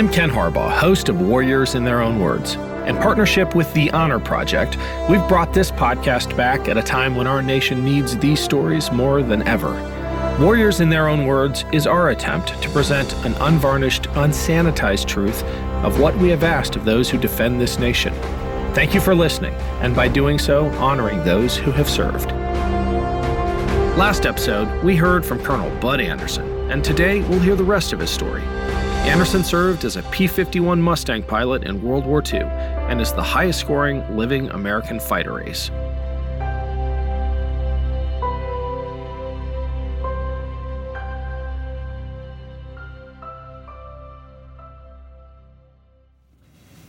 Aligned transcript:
I'm 0.00 0.08
Ken 0.08 0.30
Harbaugh, 0.30 0.70
host 0.70 1.10
of 1.10 1.20
Warriors 1.20 1.74
in 1.74 1.84
Their 1.84 2.00
Own 2.00 2.20
Words. 2.20 2.54
In 2.86 2.96
partnership 2.96 3.54
with 3.54 3.70
the 3.74 3.90
Honor 3.90 4.18
Project, 4.18 4.78
we've 5.10 5.28
brought 5.28 5.52
this 5.52 5.70
podcast 5.70 6.34
back 6.38 6.68
at 6.68 6.78
a 6.78 6.82
time 6.82 7.16
when 7.16 7.26
our 7.26 7.42
nation 7.42 7.84
needs 7.84 8.16
these 8.16 8.40
stories 8.40 8.90
more 8.90 9.22
than 9.22 9.46
ever. 9.46 9.74
Warriors 10.40 10.80
in 10.80 10.88
Their 10.88 11.06
Own 11.06 11.26
Words 11.26 11.66
is 11.70 11.86
our 11.86 12.08
attempt 12.08 12.62
to 12.62 12.70
present 12.70 13.12
an 13.26 13.34
unvarnished, 13.42 14.04
unsanitized 14.14 15.06
truth 15.06 15.44
of 15.84 16.00
what 16.00 16.16
we 16.16 16.30
have 16.30 16.44
asked 16.44 16.76
of 16.76 16.86
those 16.86 17.10
who 17.10 17.18
defend 17.18 17.60
this 17.60 17.78
nation. 17.78 18.14
Thank 18.72 18.94
you 18.94 19.02
for 19.02 19.14
listening, 19.14 19.52
and 19.82 19.94
by 19.94 20.08
doing 20.08 20.38
so, 20.38 20.70
honoring 20.76 21.22
those 21.24 21.58
who 21.58 21.72
have 21.72 21.90
served. 21.90 22.30
Last 23.98 24.24
episode, 24.24 24.82
we 24.82 24.96
heard 24.96 25.26
from 25.26 25.44
Colonel 25.44 25.68
Bud 25.78 26.00
Anderson, 26.00 26.48
and 26.70 26.82
today 26.82 27.20
we'll 27.28 27.40
hear 27.40 27.54
the 27.54 27.62
rest 27.62 27.92
of 27.92 28.00
his 28.00 28.08
story. 28.08 28.42
Anderson 29.06 29.42
served 29.42 29.84
as 29.84 29.96
a 29.96 30.02
P 30.04 30.26
51 30.26 30.80
Mustang 30.80 31.22
pilot 31.22 31.64
in 31.64 31.82
World 31.82 32.06
War 32.06 32.22
II 32.22 32.40
and 32.40 33.00
is 33.00 33.12
the 33.12 33.22
highest 33.22 33.60
scoring 33.60 34.04
living 34.16 34.48
American 34.50 35.00
fighter 35.00 35.40
ace. 35.40 35.70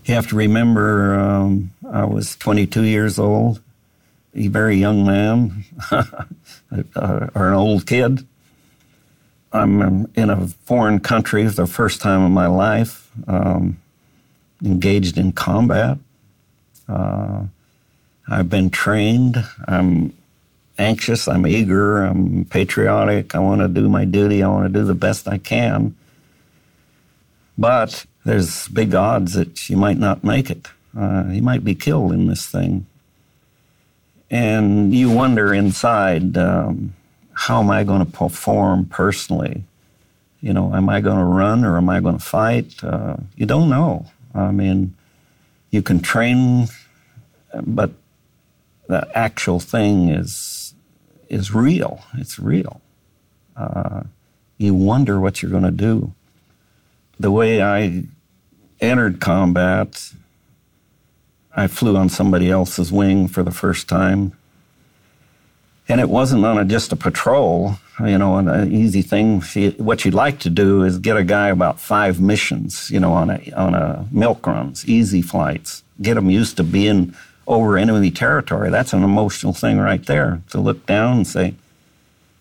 You 0.05 0.15
have 0.15 0.27
to 0.27 0.35
remember 0.35 1.17
um, 1.17 1.71
I 1.89 2.05
was 2.05 2.35
22 2.35 2.83
years 2.83 3.17
old, 3.17 3.61
a 4.35 4.47
very 4.47 4.75
young 4.75 5.05
man, 5.05 5.63
or 5.91 7.47
an 7.47 7.53
old 7.53 7.87
kid. 7.87 8.27
I'm 9.53 10.09
in 10.15 10.29
a 10.29 10.47
foreign 10.47 10.99
country 10.99 11.45
for 11.47 11.53
the 11.53 11.67
first 11.67 12.01
time 12.01 12.25
in 12.25 12.31
my 12.31 12.47
life, 12.47 13.09
um, 13.27 13.79
engaged 14.63 15.17
in 15.17 15.33
combat. 15.33 15.97
Uh, 16.87 17.43
I've 18.29 18.49
been 18.49 18.69
trained. 18.69 19.43
I'm 19.67 20.13
anxious. 20.77 21.27
I'm 21.27 21.45
eager. 21.45 22.03
I'm 22.03 22.45
patriotic. 22.45 23.35
I 23.35 23.39
want 23.39 23.61
to 23.61 23.67
do 23.67 23.89
my 23.89 24.05
duty. 24.05 24.41
I 24.41 24.47
want 24.47 24.71
to 24.71 24.79
do 24.79 24.85
the 24.85 24.95
best 24.95 25.27
I 25.27 25.37
can. 25.37 25.95
But 27.57 28.05
there's 28.23 28.67
big 28.69 28.95
odds 28.95 29.33
that 29.33 29.69
you 29.69 29.77
might 29.77 29.97
not 29.97 30.23
make 30.23 30.49
it. 30.49 30.67
Uh, 30.97 31.25
you 31.29 31.41
might 31.41 31.63
be 31.63 31.75
killed 31.75 32.13
in 32.13 32.27
this 32.27 32.45
thing. 32.45 32.85
And 34.29 34.93
you 34.93 35.11
wonder 35.11 35.53
inside, 35.53 36.37
um, 36.37 36.93
how 37.41 37.59
am 37.59 37.71
I 37.71 37.83
going 37.83 38.05
to 38.05 38.11
perform 38.11 38.85
personally? 38.85 39.63
You 40.41 40.53
know, 40.53 40.75
am 40.75 40.89
I 40.89 41.01
going 41.01 41.17
to 41.17 41.23
run 41.23 41.65
or 41.65 41.75
am 41.75 41.89
I 41.89 41.99
going 41.99 42.19
to 42.19 42.23
fight? 42.23 42.83
Uh, 42.83 43.17
you 43.35 43.47
don't 43.47 43.67
know. 43.67 44.05
I 44.35 44.51
mean, 44.51 44.93
you 45.71 45.81
can 45.81 46.01
train, 46.01 46.67
but 47.63 47.89
the 48.87 49.09
actual 49.17 49.59
thing 49.59 50.09
is 50.09 50.75
is 51.29 51.51
real. 51.51 52.03
It's 52.13 52.37
real. 52.37 52.79
Uh, 53.57 54.03
you 54.59 54.75
wonder 54.75 55.19
what 55.19 55.41
you're 55.41 55.49
going 55.49 55.63
to 55.63 55.71
do. 55.71 56.13
The 57.19 57.31
way 57.31 57.59
I 57.63 58.03
entered 58.79 59.19
combat, 59.19 60.11
I 61.55 61.65
flew 61.65 61.97
on 61.97 62.09
somebody 62.09 62.51
else's 62.51 62.91
wing 62.91 63.27
for 63.27 63.41
the 63.41 63.57
first 63.63 63.89
time 63.89 64.33
and 65.91 65.99
it 65.99 66.09
wasn't 66.09 66.45
on 66.45 66.57
a, 66.57 66.63
just 66.63 66.93
a 66.93 66.95
patrol, 66.95 67.75
you 67.99 68.17
know, 68.17 68.37
an 68.37 68.71
easy 68.71 69.01
thing. 69.01 69.41
what 69.77 70.05
you'd 70.05 70.13
like 70.13 70.39
to 70.39 70.49
do 70.49 70.83
is 70.83 70.97
get 70.97 71.17
a 71.17 71.23
guy 71.23 71.49
about 71.49 71.81
five 71.81 72.21
missions, 72.21 72.89
you 72.89 72.99
know, 72.99 73.11
on 73.11 73.29
a 73.29 73.51
on 73.51 73.75
a 73.75 74.07
milk 74.09 74.47
runs, 74.47 74.87
easy 74.87 75.21
flights, 75.21 75.83
get 76.01 76.13
them 76.13 76.29
used 76.29 76.55
to 76.55 76.63
being 76.63 77.13
over 77.45 77.77
enemy 77.77 78.09
territory. 78.09 78.69
That's 78.69 78.93
an 78.93 79.03
emotional 79.03 79.51
thing 79.51 79.79
right 79.79 80.05
there. 80.05 80.41
To 80.51 80.61
look 80.61 80.85
down 80.85 81.17
and 81.17 81.27
say, 81.27 81.55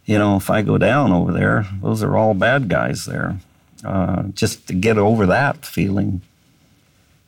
you 0.07 0.17
know, 0.17 0.37
if 0.37 0.49
I 0.49 0.63
go 0.63 0.79
down 0.79 1.11
over 1.11 1.33
there, 1.33 1.67
those 1.83 2.05
are 2.05 2.17
all 2.17 2.35
bad 2.35 2.69
guys 2.69 3.05
there. 3.05 3.41
Uh, 3.85 4.25
just 4.35 4.69
to 4.69 4.75
get 4.75 4.97
over 4.97 5.27
that 5.27 5.67
feeling. 5.67 6.21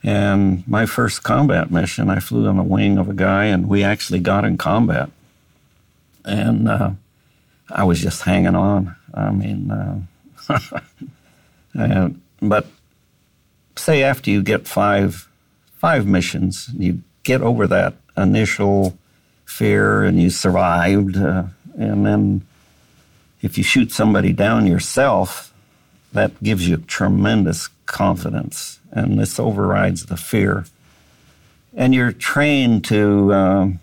And 0.05 0.67
my 0.69 0.87
first 0.87 1.25
combat 1.25 1.73
mission, 1.73 2.11
I 2.11 2.21
flew 2.21 2.47
on 2.47 2.59
the 2.59 2.63
wing 2.63 2.99
of 2.99 3.09
a 3.09 3.15
guy, 3.15 3.47
and 3.47 3.69
we 3.69 3.83
actually 3.83 4.21
got 4.21 4.45
in 4.45 4.57
combat 4.57 5.11
and 6.25 6.69
uh, 6.69 6.91
I 7.71 7.85
was 7.85 8.01
just 8.01 8.23
hanging 8.23 8.55
on. 8.55 8.95
I 9.15 9.31
mean, 9.31 9.71
uh, 9.71 10.01
and, 11.75 12.21
but 12.41 12.67
say 13.77 14.03
after 14.03 14.31
you 14.31 14.43
get 14.43 14.67
five 14.67 15.29
five 15.79 16.07
missions, 16.07 16.71
you 16.77 17.03
get 17.25 17.41
over 17.43 17.67
that 17.67 17.95
initial 18.17 18.97
fear 19.45 20.03
and 20.03 20.21
you 20.21 20.31
survived, 20.31 21.17
uh, 21.17 21.45
and 21.77 22.07
then 22.07 22.47
if 23.43 23.59
you 23.59 23.65
shoot 23.65 23.91
somebody 23.91 24.33
down 24.33 24.67
yourself, 24.67 25.53
that 26.13 26.43
gives 26.43 26.69
you 26.69 26.77
tremendous 26.77 27.69
confidence, 27.87 28.79
and 28.93 29.19
this 29.19 29.41
overrides 29.41 30.07
the 30.07 30.17
fear. 30.17 30.67
And 31.75 31.95
you're 31.95 32.13
trained 32.13 32.85
to 32.87 33.33
um, 33.33 33.81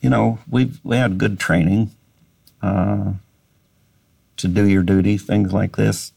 you 0.00 0.10
know, 0.10 0.38
we 0.48 0.72
we 0.84 0.96
had 0.96 1.18
good 1.18 1.38
training 1.38 1.90
uh, 2.62 3.12
to 4.36 4.48
do 4.48 4.66
your 4.66 4.82
duty, 4.82 5.16
things 5.18 5.52
like 5.52 5.76
this. 5.76 6.12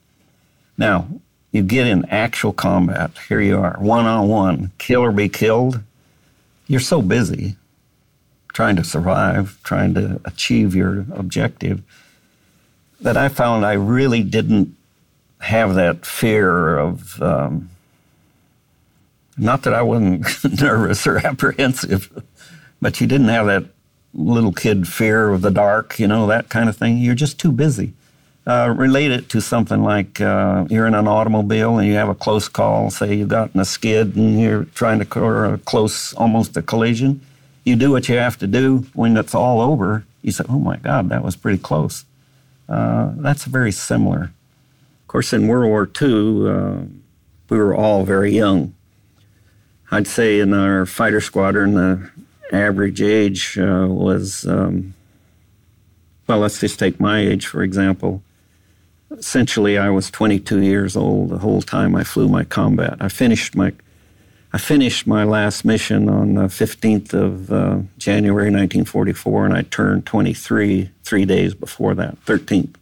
Now, 0.77 1.07
you 1.51 1.63
get 1.63 1.87
in 1.87 2.05
actual 2.05 2.53
combat. 2.53 3.11
Here 3.27 3.41
you 3.41 3.57
are, 3.57 3.77
one 3.79 4.05
on 4.05 4.27
one, 4.27 4.71
kill 4.77 5.01
or 5.01 5.11
be 5.11 5.29
killed. 5.29 5.81
You're 6.67 6.79
so 6.79 7.01
busy 7.01 7.55
trying 8.53 8.75
to 8.75 8.83
survive, 8.83 9.59
trying 9.63 9.93
to 9.93 10.19
achieve 10.25 10.75
your 10.75 11.05
objective, 11.13 11.81
that 13.01 13.15
I 13.17 13.29
found 13.29 13.65
I 13.65 13.73
really 13.73 14.23
didn't 14.23 14.75
have 15.39 15.75
that 15.75 16.05
fear 16.05 16.77
of. 16.77 17.21
Um, 17.21 17.69
not 19.37 19.63
that 19.63 19.73
I 19.73 19.81
wasn't 19.81 20.61
nervous 20.61 21.07
or 21.07 21.17
apprehensive, 21.25 22.23
but 22.81 23.01
you 23.01 23.07
didn't 23.07 23.27
have 23.29 23.47
that 23.47 23.65
little 24.13 24.51
kid 24.51 24.87
fear 24.87 25.29
of 25.29 25.41
the 25.41 25.51
dark, 25.51 25.99
you 25.99 26.07
know, 26.07 26.27
that 26.27 26.49
kind 26.49 26.69
of 26.69 26.77
thing. 26.77 26.97
You're 26.97 27.15
just 27.15 27.39
too 27.39 27.51
busy. 27.51 27.93
Uh, 28.47 28.73
relate 28.75 29.11
it 29.11 29.29
to 29.29 29.41
something 29.41 29.83
like 29.83 30.19
uh, 30.19 30.65
you're 30.69 30.87
in 30.87 30.95
an 30.95 31.07
automobile 31.07 31.77
and 31.77 31.87
you 31.87 31.93
have 31.93 32.09
a 32.09 32.15
close 32.15 32.47
call. 32.47 32.89
Say 32.89 33.13
you 33.15 33.27
got 33.27 33.53
in 33.53 33.61
a 33.61 33.65
skid 33.65 34.15
and 34.15 34.41
you're 34.41 34.63
trying 34.65 34.99
to 34.99 35.19
or 35.19 35.45
a 35.45 35.57
close, 35.59 36.13
almost 36.13 36.57
a 36.57 36.61
collision. 36.61 37.21
You 37.63 37.75
do 37.75 37.91
what 37.91 38.09
you 38.09 38.17
have 38.17 38.37
to 38.39 38.47
do. 38.47 38.87
When 38.95 39.15
it's 39.17 39.35
all 39.35 39.61
over, 39.61 40.03
you 40.23 40.31
say, 40.31 40.45
"Oh 40.49 40.57
my 40.57 40.77
God, 40.77 41.09
that 41.09 41.23
was 41.23 41.35
pretty 41.35 41.59
close." 41.59 42.05
Uh, 42.67 43.11
that's 43.17 43.43
very 43.43 43.71
similar. 43.71 44.31
Of 45.03 45.07
course, 45.07 45.31
in 45.31 45.47
World 45.47 45.69
War 45.69 45.89
II, 46.01 46.49
uh, 46.49 46.77
we 47.49 47.57
were 47.57 47.75
all 47.75 48.03
very 48.03 48.33
young. 48.33 48.73
I'd 49.91 50.07
say 50.07 50.39
in 50.39 50.53
our 50.53 50.87
fighter 50.87 51.21
squadron, 51.21 51.75
the 51.75 52.09
average 52.51 53.01
age 53.01 53.57
uh, 53.57 53.87
was, 53.89 54.47
um, 54.47 54.93
well, 56.27 56.39
let's 56.39 56.59
just 56.59 56.79
take 56.79 56.99
my 56.99 57.19
age, 57.19 57.45
for 57.45 57.63
example. 57.63 58.21
Essentially, 59.11 59.77
I 59.77 59.89
was 59.89 60.11
22 60.11 60.61
years 60.61 60.95
old 60.95 61.29
the 61.29 61.39
whole 61.39 61.61
time 61.61 61.95
I 61.95 62.03
flew 62.03 62.27
my 62.27 62.43
combat. 62.43 62.97
I 62.99 63.09
finished 63.09 63.55
my 63.55 63.73
I 64.51 64.57
finished 64.57 65.05
my 65.05 65.23
last 65.25 65.63
mission 65.63 66.09
on 66.09 66.33
the 66.33 66.45
15th 66.45 67.13
of 67.13 67.51
uh, 67.51 67.81
January 67.99 68.45
1944, 68.49 69.45
and 69.45 69.53
I 69.53 69.61
turned 69.61 70.07
23 70.07 70.89
three 71.03 71.25
days 71.25 71.53
before 71.53 71.93
that, 71.93 72.17
13th. 72.25 72.73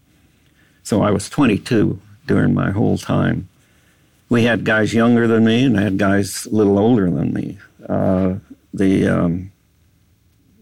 So 0.83 1.01
I 1.01 1.11
was 1.11 1.29
22 1.29 1.99
during 2.25 2.53
my 2.53 2.71
whole 2.71 2.97
time. 2.97 3.49
we 4.29 4.43
had 4.43 4.63
guys 4.63 4.93
younger 4.93 5.27
than 5.27 5.45
me 5.45 5.65
and 5.65 5.77
I 5.77 5.83
had 5.83 5.97
guys 5.97 6.45
a 6.45 6.49
little 6.49 6.77
older 6.79 7.09
than 7.09 7.33
me. 7.33 7.57
Uh, 7.87 8.35
the 8.73 9.07
um, 9.07 9.51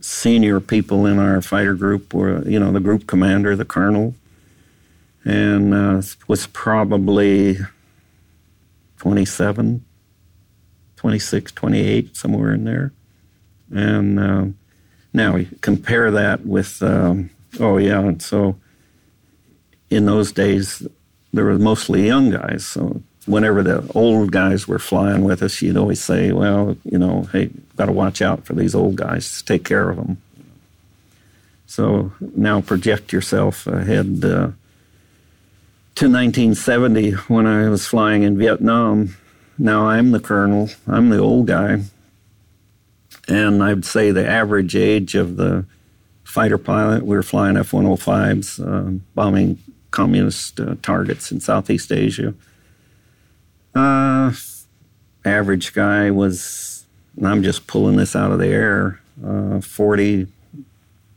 senior 0.05 0.59
people 0.59 1.07
in 1.07 1.17
our 1.17 1.41
fighter 1.41 1.73
group 1.73 2.13
were, 2.13 2.47
you 2.47 2.59
know, 2.59 2.71
the 2.71 2.79
group 2.79 3.07
commander, 3.07 3.55
the 3.55 3.65
colonel, 3.65 4.13
and 5.23 5.73
uh, 5.73 6.01
was 6.27 6.45
probably 6.47 7.57
27, 8.97 9.83
26, 10.95 11.51
28, 11.51 12.15
somewhere 12.15 12.53
in 12.53 12.65
there. 12.65 12.93
And 13.73 14.19
uh, 14.19 14.45
now 15.11 15.33
we 15.33 15.49
compare 15.61 16.11
that 16.11 16.45
with, 16.45 16.83
um, 16.83 17.31
oh, 17.59 17.77
yeah, 17.77 17.99
and 17.99 18.21
so 18.21 18.59
in 19.89 20.05
those 20.05 20.31
days, 20.31 20.87
there 21.33 21.45
were 21.45 21.57
mostly 21.57 22.05
young 22.05 22.29
guys. 22.29 22.63
So 22.63 23.01
whenever 23.25 23.63
the 23.63 23.91
old 23.95 24.31
guys 24.31 24.67
were 24.67 24.77
flying 24.79 25.23
with 25.23 25.41
us, 25.41 25.63
you'd 25.63 25.77
always 25.77 26.03
say, 26.03 26.31
well, 26.31 26.77
you 26.83 26.99
know, 26.99 27.23
hey, 27.31 27.49
got 27.75 27.85
to 27.85 27.91
watch 27.91 28.21
out 28.21 28.45
for 28.45 28.53
these 28.53 28.75
old 28.75 28.95
guys, 28.95 29.41
take 29.41 29.63
care 29.63 29.89
of 29.89 29.97
them. 29.97 30.21
So 31.67 32.11
now 32.19 32.61
project 32.61 33.11
yourself 33.11 33.67
ahead 33.67 34.23
uh, 34.23 34.51
to 35.95 36.09
1970 36.09 37.11
when 37.27 37.47
I 37.47 37.69
was 37.69 37.87
flying 37.87 38.23
in 38.23 38.37
Vietnam. 38.37 39.15
Now 39.57 39.87
I'm 39.87 40.11
the 40.11 40.19
colonel, 40.19 40.69
I'm 40.87 41.09
the 41.09 41.19
old 41.19 41.47
guy. 41.47 41.81
And 43.27 43.63
I'd 43.63 43.85
say 43.85 44.11
the 44.11 44.27
average 44.27 44.75
age 44.75 45.15
of 45.15 45.35
the 45.35 45.65
fighter 46.23 46.59
pilot, 46.59 47.03
we 47.03 47.15
were 47.15 47.23
flying 47.23 47.57
F 47.57 47.71
105s, 47.71 48.59
uh, 48.59 48.99
bombing 49.15 49.57
communist 49.89 50.59
uh, 50.59 50.75
targets 50.81 51.31
in 51.31 51.39
Southeast 51.39 51.91
Asia 51.91 52.35
uh, 53.75 54.31
average 55.23 55.73
guy 55.73 56.09
was, 56.09 56.74
I'm 57.23 57.43
just 57.43 57.67
pulling 57.67 57.95
this 57.97 58.15
out 58.15 58.31
of 58.31 58.39
the 58.39 58.47
air, 58.47 58.99
uh, 59.25 59.61
40 59.61 60.27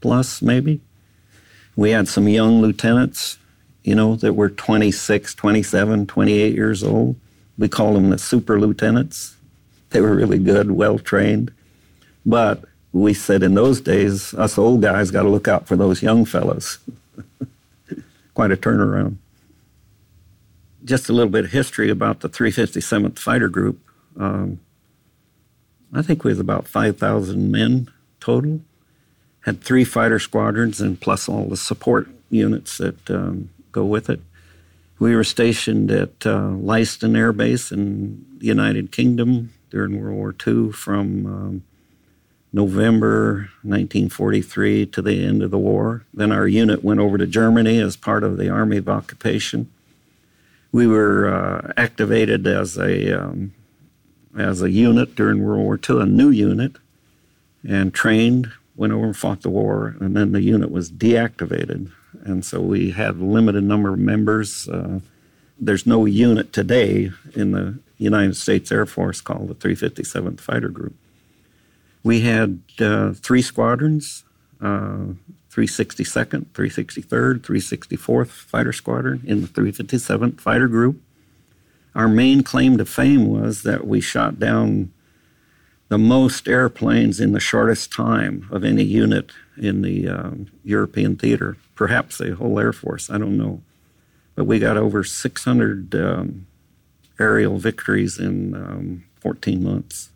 plus 0.00 0.42
maybe. 0.42 0.80
We 1.76 1.90
had 1.90 2.08
some 2.08 2.28
young 2.28 2.60
lieutenants, 2.60 3.38
you 3.82 3.94
know, 3.94 4.16
that 4.16 4.34
were 4.34 4.48
26, 4.48 5.34
27, 5.34 6.06
28 6.06 6.54
years 6.54 6.82
old. 6.82 7.16
We 7.56 7.68
called 7.68 7.96
them 7.96 8.10
the 8.10 8.18
super 8.18 8.60
lieutenants. 8.60 9.36
They 9.90 10.00
were 10.00 10.14
really 10.14 10.38
good, 10.38 10.72
well 10.72 10.98
trained. 10.98 11.52
But 12.26 12.64
we 12.92 13.14
said 13.14 13.42
in 13.42 13.54
those 13.54 13.80
days, 13.80 14.34
us 14.34 14.58
old 14.58 14.82
guys 14.82 15.10
got 15.10 15.22
to 15.22 15.28
look 15.28 15.48
out 15.48 15.66
for 15.66 15.76
those 15.76 16.02
young 16.02 16.24
fellows. 16.24 16.78
Quite 18.34 18.52
a 18.52 18.56
turnaround 18.56 19.16
just 20.84 21.08
a 21.08 21.12
little 21.12 21.30
bit 21.30 21.44
of 21.44 21.52
history 21.52 21.90
about 21.90 22.20
the 22.20 22.28
357th 22.28 23.18
Fighter 23.18 23.48
Group. 23.48 23.78
Um, 24.16 24.58
I 25.92 26.02
think 26.02 26.24
we 26.24 26.30
was 26.30 26.40
about 26.40 26.68
5,000 26.68 27.50
men 27.50 27.90
total. 28.20 28.60
Had 29.42 29.62
three 29.62 29.84
fighter 29.84 30.18
squadrons 30.18 30.80
and 30.80 31.00
plus 31.00 31.28
all 31.28 31.44
the 31.44 31.56
support 31.56 32.08
units 32.30 32.78
that 32.78 33.10
um, 33.10 33.50
go 33.72 33.84
with 33.84 34.10
it. 34.10 34.20
We 34.98 35.14
were 35.14 35.24
stationed 35.24 35.90
at 35.90 36.26
uh, 36.26 36.50
Leiston 36.50 37.16
Air 37.16 37.32
Base 37.32 37.70
in 37.70 38.26
the 38.38 38.46
United 38.46 38.92
Kingdom 38.92 39.52
during 39.70 40.00
World 40.00 40.16
War 40.16 40.34
II 40.46 40.72
from 40.72 41.26
um, 41.26 41.62
November 42.52 43.50
1943 43.62 44.86
to 44.86 45.02
the 45.02 45.24
end 45.24 45.42
of 45.42 45.50
the 45.50 45.58
war. 45.58 46.04
Then 46.12 46.32
our 46.32 46.48
unit 46.48 46.82
went 46.82 47.00
over 47.00 47.16
to 47.16 47.26
Germany 47.26 47.78
as 47.78 47.96
part 47.96 48.24
of 48.24 48.36
the 48.36 48.48
Army 48.48 48.78
of 48.78 48.88
Occupation 48.88 49.70
we 50.72 50.86
were 50.86 51.28
uh, 51.28 51.72
activated 51.76 52.46
as 52.46 52.76
a 52.76 53.12
um, 53.12 53.54
as 54.38 54.62
a 54.62 54.70
unit 54.70 55.14
during 55.14 55.42
World 55.42 55.60
War 55.60 55.80
II, 55.88 56.02
a 56.02 56.06
new 56.06 56.30
unit, 56.30 56.76
and 57.66 57.92
trained. 57.92 58.52
Went 58.76 58.92
over 58.92 59.06
and 59.06 59.16
fought 59.16 59.42
the 59.42 59.50
war, 59.50 59.96
and 60.00 60.16
then 60.16 60.30
the 60.30 60.40
unit 60.40 60.70
was 60.70 60.88
deactivated, 60.90 61.90
and 62.22 62.44
so 62.44 62.60
we 62.60 62.92
had 62.92 63.16
a 63.16 63.24
limited 63.24 63.64
number 63.64 63.92
of 63.92 63.98
members. 63.98 64.68
Uh, 64.68 65.00
there's 65.58 65.84
no 65.84 66.04
unit 66.04 66.52
today 66.52 67.10
in 67.34 67.50
the 67.50 67.80
United 67.96 68.36
States 68.36 68.70
Air 68.70 68.86
Force 68.86 69.20
called 69.20 69.48
the 69.48 69.54
357th 69.56 70.40
Fighter 70.40 70.68
Group. 70.68 70.94
We 72.04 72.20
had 72.20 72.60
uh, 72.78 73.14
three 73.14 73.42
squadrons. 73.42 74.22
Uh, 74.60 75.14
362nd, 75.50 76.46
363rd, 76.52 77.40
364th 77.40 78.28
Fighter 78.28 78.72
Squadron 78.72 79.22
in 79.26 79.42
the 79.42 79.48
357th 79.48 80.40
Fighter 80.40 80.68
Group. 80.68 81.00
Our 81.94 82.08
main 82.08 82.42
claim 82.42 82.78
to 82.78 82.84
fame 82.84 83.28
was 83.28 83.62
that 83.62 83.86
we 83.86 84.00
shot 84.00 84.38
down 84.38 84.92
the 85.88 85.98
most 85.98 86.48
airplanes 86.48 87.18
in 87.18 87.32
the 87.32 87.40
shortest 87.40 87.92
time 87.92 88.46
of 88.50 88.64
any 88.64 88.84
unit 88.84 89.32
in 89.56 89.82
the 89.82 90.08
um, 90.08 90.46
European 90.62 91.16
theater, 91.16 91.56
perhaps 91.74 92.18
the 92.18 92.34
whole 92.34 92.58
Air 92.60 92.72
Force, 92.72 93.10
I 93.10 93.18
don't 93.18 93.38
know. 93.38 93.62
But 94.34 94.44
we 94.44 94.58
got 94.58 94.76
over 94.76 95.02
600 95.02 95.94
um, 95.94 96.46
aerial 97.18 97.58
victories 97.58 98.18
in 98.18 98.54
um, 98.54 99.04
14 99.20 99.62
months. 99.62 100.10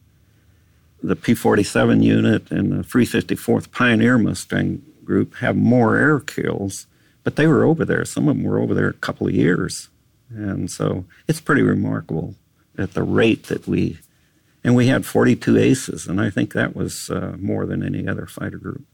The 1.03 1.17
P 1.17 1.35
47 1.35 2.03
unit 2.03 2.51
and 2.51 2.71
the 2.71 2.85
354th 2.85 3.73
Pioneer 3.73 4.19
Mustang 4.19 4.83
group 5.05 5.37
have 5.37 5.57
more 5.57 5.97
air 5.97 6.21
kills, 6.21 6.87
but 7.25 7.37
they 7.37 7.47
were 7.47 7.65
over 7.65 7.85
there. 7.85 8.05
Some 8.05 8.29
of 8.29 8.37
them 8.37 8.45
were 8.45 8.61
over 8.61 8.75
there 8.75 8.89
a 8.89 8.95
couple 8.95 9.27
of 9.27 9.35
years. 9.35 9.89
And 10.35 10.71
so 10.71 11.05
it's 11.29 11.41
pretty 11.41 11.63
remarkable 11.63 12.35
at 12.79 12.95
the 12.95 13.03
rate 13.03 13.45
that 13.45 13.67
we, 13.67 13.99
and 14.65 14.75
we 14.75 14.87
had 14.87 15.05
42 15.05 15.59
aces, 15.59 16.07
and 16.07 16.21
I 16.21 16.31
think 16.31 16.53
that 16.53 16.75
was 16.75 17.11
uh, 17.11 17.37
more 17.39 17.67
than 17.67 17.83
any 17.85 18.09
other 18.09 18.27
fighter 18.27 18.59
group. 18.59 18.85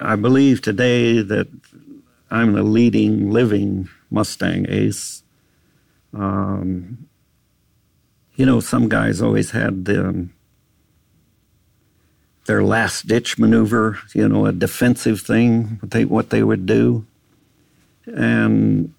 I 0.00 0.16
believe 0.16 0.62
today 0.62 1.22
that 1.22 1.48
I'm 2.30 2.52
the 2.52 2.62
leading 2.62 3.30
living 3.30 3.88
Mustang 4.10 4.66
ace. 4.68 5.22
Um, 6.14 7.08
you 8.36 8.46
know, 8.46 8.60
some 8.60 8.88
guys 8.88 9.20
always 9.20 9.50
had 9.50 9.84
the 9.84 10.28
their 12.48 12.64
last 12.64 13.06
ditch 13.06 13.38
maneuver, 13.38 13.98
you 14.14 14.26
know, 14.26 14.46
a 14.46 14.52
defensive 14.52 15.20
thing, 15.20 15.76
what 15.80 15.90
they, 15.90 16.04
what 16.06 16.30
they 16.30 16.42
would 16.42 16.64
do. 16.64 17.06
And 18.06 18.94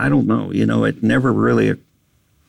I 0.00 0.08
don't 0.08 0.26
know, 0.26 0.50
you 0.52 0.66
know, 0.66 0.84
it 0.84 1.02
never 1.02 1.32
really 1.32 1.78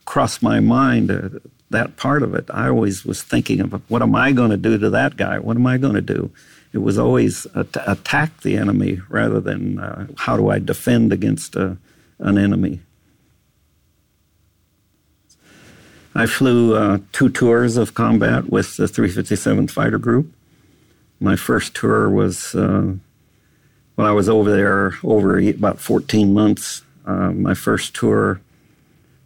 crossed 0.05 0.41
my 0.41 0.59
mind, 0.59 1.11
uh, 1.11 1.29
that 1.69 1.97
part 1.97 2.23
of 2.23 2.33
it. 2.33 2.45
I 2.53 2.67
always 2.67 3.05
was 3.05 3.21
thinking 3.23 3.61
of 3.61 3.89
what 3.89 4.01
am 4.01 4.15
I 4.15 4.31
going 4.31 4.51
to 4.51 4.57
do 4.57 4.77
to 4.77 4.89
that 4.89 5.17
guy? 5.17 5.39
What 5.39 5.57
am 5.57 5.67
I 5.67 5.77
going 5.77 5.95
to 5.95 6.01
do? 6.01 6.31
It 6.73 6.79
was 6.79 6.97
always 6.97 7.45
at- 7.55 7.87
attack 7.87 8.41
the 8.41 8.57
enemy 8.57 8.99
rather 9.09 9.39
than 9.39 9.79
uh, 9.79 10.07
how 10.17 10.37
do 10.37 10.49
I 10.49 10.59
defend 10.59 11.13
against 11.13 11.55
a, 11.55 11.65
uh, 11.65 11.75
an 12.19 12.37
enemy. 12.37 12.81
I 16.13 16.25
flew 16.25 16.75
uh, 16.75 16.99
two 17.13 17.29
tours 17.29 17.77
of 17.77 17.93
combat 17.93 18.49
with 18.49 18.77
the 18.77 18.85
357th 18.85 19.71
Fighter 19.71 19.97
Group 19.97 20.33
my 21.21 21.35
first 21.35 21.75
tour 21.75 22.09
was 22.09 22.55
uh, 22.55 22.93
when 23.95 24.07
I 24.07 24.11
was 24.11 24.27
over 24.27 24.51
there 24.51 24.93
over 25.03 25.39
about 25.39 25.79
14 25.79 26.33
months. 26.33 26.81
Uh, 27.05 27.31
my 27.31 27.53
first 27.53 27.95
tour 27.95 28.41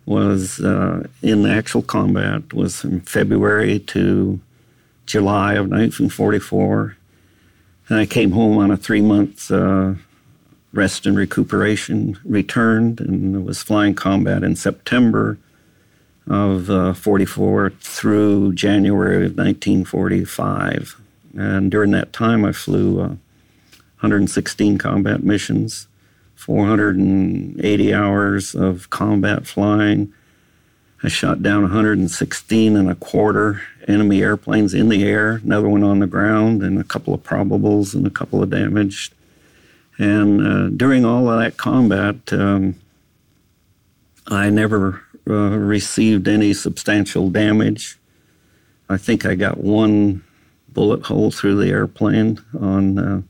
was 0.05 0.59
uh, 0.59 1.07
in 1.21 1.45
actual 1.45 1.81
combat 1.81 2.53
was 2.53 2.81
from 2.81 3.01
February 3.01 3.79
to 3.79 4.39
July 5.05 5.53
of 5.53 5.69
1944, 5.69 6.95
and 7.89 7.99
I 7.99 8.05
came 8.05 8.31
home 8.31 8.57
on 8.57 8.71
a 8.71 8.77
three 8.77 9.01
month 9.01 9.51
uh, 9.51 9.93
rest 10.73 11.05
and 11.05 11.17
recuperation. 11.17 12.19
Returned 12.23 12.99
and 12.99 13.45
was 13.45 13.63
flying 13.63 13.95
combat 13.95 14.43
in 14.43 14.55
September 14.55 15.37
of 16.27 16.69
uh, 16.69 16.93
44 16.93 17.71
through 17.81 18.53
January 18.53 19.17
of 19.17 19.37
1945. 19.37 20.99
And 21.37 21.69
during 21.69 21.91
that 21.91 22.13
time, 22.13 22.45
I 22.45 22.51
flew 22.51 22.99
uh, 22.99 23.07
116 23.99 24.77
combat 24.77 25.23
missions, 25.23 25.87
480 26.35 27.93
hours 27.93 28.55
of 28.55 28.89
combat 28.89 29.47
flying. 29.47 30.13
I 31.03 31.07
shot 31.07 31.43
down 31.43 31.61
116 31.63 32.75
and 32.75 32.89
a 32.89 32.95
quarter 32.95 33.61
enemy 33.87 34.21
airplanes 34.21 34.73
in 34.73 34.89
the 34.89 35.03
air, 35.03 35.41
another 35.43 35.69
one 35.69 35.83
on 35.83 35.99
the 35.99 36.07
ground, 36.07 36.63
and 36.63 36.79
a 36.79 36.83
couple 36.83 37.13
of 37.13 37.23
probables 37.23 37.93
and 37.93 38.05
a 38.07 38.11
couple 38.11 38.41
of 38.41 38.49
damaged. 38.49 39.13
And 39.97 40.45
uh, 40.45 40.69
during 40.69 41.05
all 41.05 41.29
of 41.29 41.39
that 41.39 41.57
combat, 41.57 42.33
um, 42.33 42.75
I 44.27 44.49
never 44.49 45.01
uh, 45.27 45.57
received 45.57 46.27
any 46.27 46.53
substantial 46.53 47.29
damage. 47.29 47.97
I 48.89 48.97
think 48.97 49.25
I 49.25 49.35
got 49.35 49.57
one 49.57 50.23
bullet 50.69 51.03
hole 51.03 51.31
through 51.31 51.55
the 51.55 51.69
airplane 51.69 52.39
on 52.59 52.99
uh, 52.99 53.21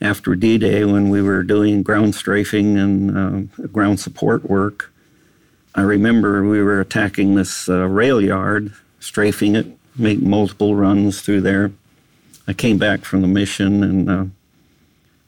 after 0.00 0.34
D-Day 0.34 0.84
when 0.84 1.08
we 1.08 1.22
were 1.22 1.42
doing 1.42 1.82
ground 1.82 2.14
strafing 2.14 2.76
and 2.76 3.16
uh, 3.16 3.66
ground 3.68 4.00
support 4.00 4.48
work. 4.48 4.92
I 5.74 5.82
remember 5.82 6.42
we 6.44 6.62
were 6.62 6.80
attacking 6.80 7.34
this 7.34 7.68
uh, 7.68 7.86
rail 7.86 8.20
yard, 8.20 8.72
strafing 9.00 9.56
it, 9.56 9.66
making 9.96 10.28
multiple 10.28 10.74
runs 10.74 11.20
through 11.20 11.42
there. 11.42 11.72
I 12.48 12.52
came 12.52 12.78
back 12.78 13.04
from 13.04 13.22
the 13.22 13.28
mission 13.28 13.82
and 13.82 14.10
uh, 14.10 14.24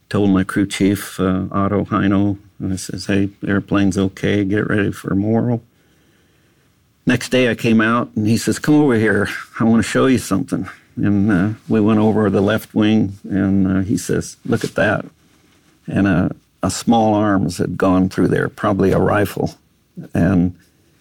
told 0.08 0.30
my 0.30 0.44
crew 0.44 0.66
chief, 0.66 1.18
uh, 1.18 1.44
Otto 1.50 1.84
Heino, 1.84 2.38
I 2.64 2.76
says, 2.76 3.06
hey, 3.06 3.30
airplane's 3.46 3.98
okay, 3.98 4.44
get 4.44 4.68
ready 4.68 4.92
for 4.92 5.14
Morro. 5.14 5.60
Next 7.06 7.30
day 7.30 7.50
I 7.50 7.54
came 7.54 7.80
out 7.80 8.10
and 8.16 8.26
he 8.26 8.36
says, 8.36 8.58
come 8.58 8.74
over 8.74 8.96
here, 8.96 9.28
I 9.58 9.64
want 9.64 9.82
to 9.82 9.88
show 9.88 10.06
you 10.06 10.18
something. 10.18 10.68
And 11.04 11.30
uh, 11.30 11.50
we 11.68 11.80
went 11.80 12.00
over 12.00 12.28
the 12.28 12.40
left 12.40 12.74
wing 12.74 13.18
and 13.24 13.66
uh, 13.66 13.80
he 13.80 13.96
says, 13.96 14.36
look 14.44 14.64
at 14.64 14.74
that. 14.74 15.04
And 15.86 16.06
a, 16.06 16.34
a 16.62 16.70
small 16.70 17.14
arms 17.14 17.58
had 17.58 17.78
gone 17.78 18.08
through 18.08 18.28
there, 18.28 18.48
probably 18.48 18.92
a 18.92 18.98
rifle. 18.98 19.54
And 20.12 20.58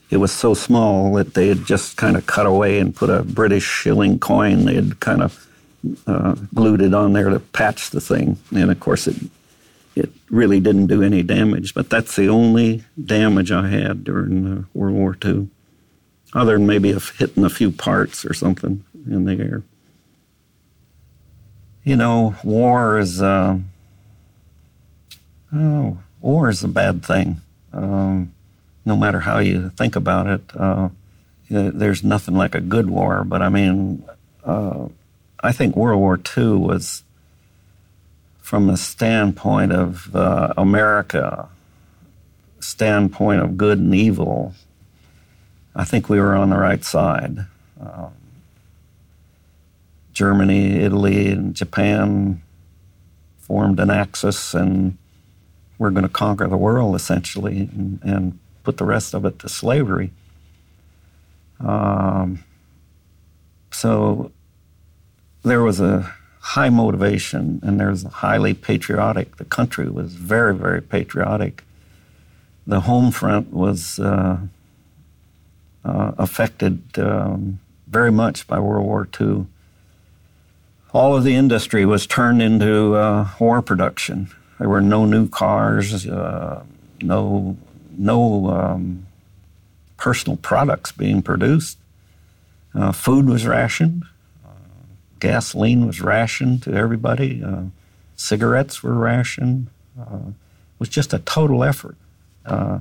it 0.10 0.18
was 0.18 0.32
so 0.32 0.54
small 0.54 1.14
that 1.14 1.34
they 1.34 1.48
had 1.48 1.66
just 1.66 1.98
kind 1.98 2.16
of 2.16 2.26
cut 2.26 2.46
away 2.46 2.80
and 2.80 2.96
put 2.96 3.10
a 3.10 3.24
British 3.24 3.66
shilling 3.66 4.20
coin. 4.20 4.66
They 4.66 4.76
had 4.76 5.00
kind 5.00 5.22
of 5.22 5.48
uh, 6.06 6.34
glued 6.54 6.82
it 6.82 6.94
on 6.94 7.14
there 7.14 7.30
to 7.30 7.40
patch 7.40 7.90
the 7.90 8.02
thing. 8.02 8.38
And 8.56 8.72
of 8.72 8.80
course, 8.80 9.08
it 9.08 9.18
it 9.96 10.12
really 10.30 10.60
didn't 10.60 10.88
do 10.88 11.02
any 11.02 11.24
damage. 11.24 11.74
But 11.74 11.90
that's 11.90 12.16
the 12.16 12.30
only 12.30 12.84
damage 13.04 13.52
I 13.52 13.68
had 13.68 14.04
during 14.04 14.46
uh, 14.46 14.64
World 14.74 14.96
War 14.96 15.18
II, 15.24 15.50
other 16.34 16.54
than 16.54 16.68
maybe 16.68 16.94
hitting 17.18 17.44
a 17.44 17.50
few 17.50 17.72
parts 17.72 18.24
or 18.24 18.34
something 18.34 18.84
in 19.08 19.26
the 19.26 19.40
air. 19.40 19.64
You 21.88 21.96
know, 21.96 22.36
war 22.44 23.00
is. 23.00 23.22
Uh, 23.22 23.60
oh, 25.56 25.98
war 26.20 26.50
is 26.50 26.62
a 26.62 26.68
bad 26.68 27.02
thing. 27.06 27.38
Um, 27.72 28.34
no 28.84 28.98
matter 28.98 29.22
how 29.22 29.40
you 29.40 29.70
think 29.70 29.96
about 29.96 30.28
it, 30.28 30.42
uh, 30.54 30.90
there's 31.50 32.04
nothing 32.04 32.36
like 32.36 32.56
a 32.56 32.60
good 32.60 32.90
war. 32.90 33.24
But 33.24 33.42
I 33.42 33.48
mean, 33.48 34.04
uh, 34.44 34.90
I 35.40 35.54
think 35.54 35.78
World 35.78 36.02
War 36.02 36.20
II 36.38 36.58
was, 36.58 37.04
from 38.42 38.68
the 38.68 38.76
standpoint 38.76 39.72
of 39.72 40.14
uh, 40.14 40.56
America, 40.58 41.48
standpoint 42.60 43.42
of 43.42 43.56
good 43.56 43.78
and 43.78 43.96
evil, 43.96 44.56
I 45.74 45.86
think 45.86 46.10
we 46.10 46.20
were 46.20 46.36
on 46.36 46.50
the 46.50 46.58
right 46.58 46.84
side. 46.84 47.46
Um, 47.80 48.12
Germany, 50.18 50.78
Italy, 50.78 51.30
and 51.30 51.54
Japan 51.54 52.42
formed 53.38 53.80
an 53.80 53.92
axis, 53.92 54.56
and 54.56 54.98
we're 55.78 55.92
going 55.92 56.08
to 56.08 56.10
conquer 56.10 56.48
the 56.48 56.58
world 56.58 56.96
essentially 56.96 57.70
and, 57.72 58.00
and, 58.04 58.40
put 58.64 58.76
the 58.76 58.84
rest 58.84 59.14
of 59.14 59.24
it 59.24 59.40
to 59.40 59.48
slavery. 59.48 60.12
Um, 61.62 62.44
so 63.72 64.34
there 65.44 65.62
was 65.62 65.80
a 65.80 66.14
high 66.42 66.68
motivation 66.68 67.62
and 67.64 67.80
there 67.80 67.92
was 67.92 68.04
highly 68.04 68.54
patriotic. 68.54 69.38
The 69.38 69.46
country 69.46 69.88
was 69.88 70.16
very, 70.16 70.54
very 70.54 70.82
patriotic. 70.82 71.64
The 72.66 72.82
home 72.82 73.12
front 73.12 73.54
was 73.54 74.00
uh, 74.00 74.40
uh, 75.86 76.12
affected 76.18 76.82
um, 77.00 77.60
very 77.88 78.12
much 78.12 78.48
by 78.48 78.60
World 78.60 78.86
War 78.86 79.08
II. 79.22 79.46
All 80.94 81.16
of 81.16 81.24
the 81.24 81.36
industry 81.36 81.86
was 81.86 82.08
turned 82.08 82.42
into 82.42 82.96
uh, 82.96 83.30
war 83.40 83.62
production. 83.62 84.30
There 84.60 84.70
were 84.70 84.82
no 84.82 85.06
new 85.06 85.28
cars, 85.30 86.08
uh, 86.08 86.64
no 87.02 87.58
no 87.98 88.50
um, 88.50 89.06
personal 89.98 90.38
products 90.38 90.92
being 90.92 91.22
produced. 91.22 91.78
Uh, 92.74 92.92
food 92.92 93.28
was 93.28 93.46
rationed 93.46 94.04
gasoline 95.20 95.86
was 95.86 96.02
rationed 96.02 96.64
to 96.64 96.74
everybody. 96.74 97.44
Uh, 97.44 97.64
cigarettes 98.16 98.84
were 98.84 98.94
rationed. 98.94 99.68
Uh, 100.00 100.28
it 100.28 100.80
was 100.80 100.90
just 100.90 101.14
a 101.14 101.20
total 101.20 101.64
effort. 101.64 101.96
Uh, 102.46 102.80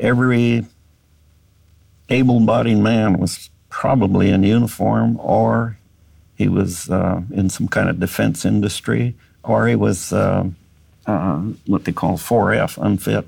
every 0.00 0.64
able-bodied 2.08 2.78
man 2.78 3.18
was 3.18 3.50
probably 3.68 4.30
in 4.30 4.42
uniform, 4.42 5.18
or 5.20 5.78
he 6.36 6.48
was 6.48 6.90
uh, 6.90 7.22
in 7.32 7.48
some 7.50 7.68
kind 7.68 7.88
of 7.88 7.98
defense 7.98 8.44
industry, 8.44 9.14
or 9.42 9.66
he 9.66 9.74
was 9.74 10.12
uh, 10.12 10.48
uh, 11.06 11.36
what 11.66 11.84
they 11.84 11.92
call 11.92 12.18
4F, 12.18 12.82
unfit, 12.84 13.26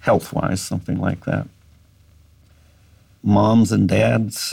health-wise, 0.00 0.60
something 0.60 1.00
like 1.00 1.24
that. 1.26 1.46
Moms 3.22 3.70
and 3.70 3.88
dads 3.88 4.52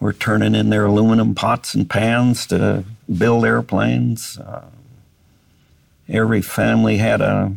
were 0.00 0.12
turning 0.12 0.54
in 0.54 0.70
their 0.70 0.86
aluminum 0.86 1.34
pots 1.34 1.74
and 1.74 1.88
pans 1.88 2.46
to 2.46 2.84
build 3.16 3.44
airplanes. 3.44 4.38
Uh, 4.38 4.66
every 6.08 6.42
family 6.42 6.98
had 6.98 7.20
a, 7.20 7.52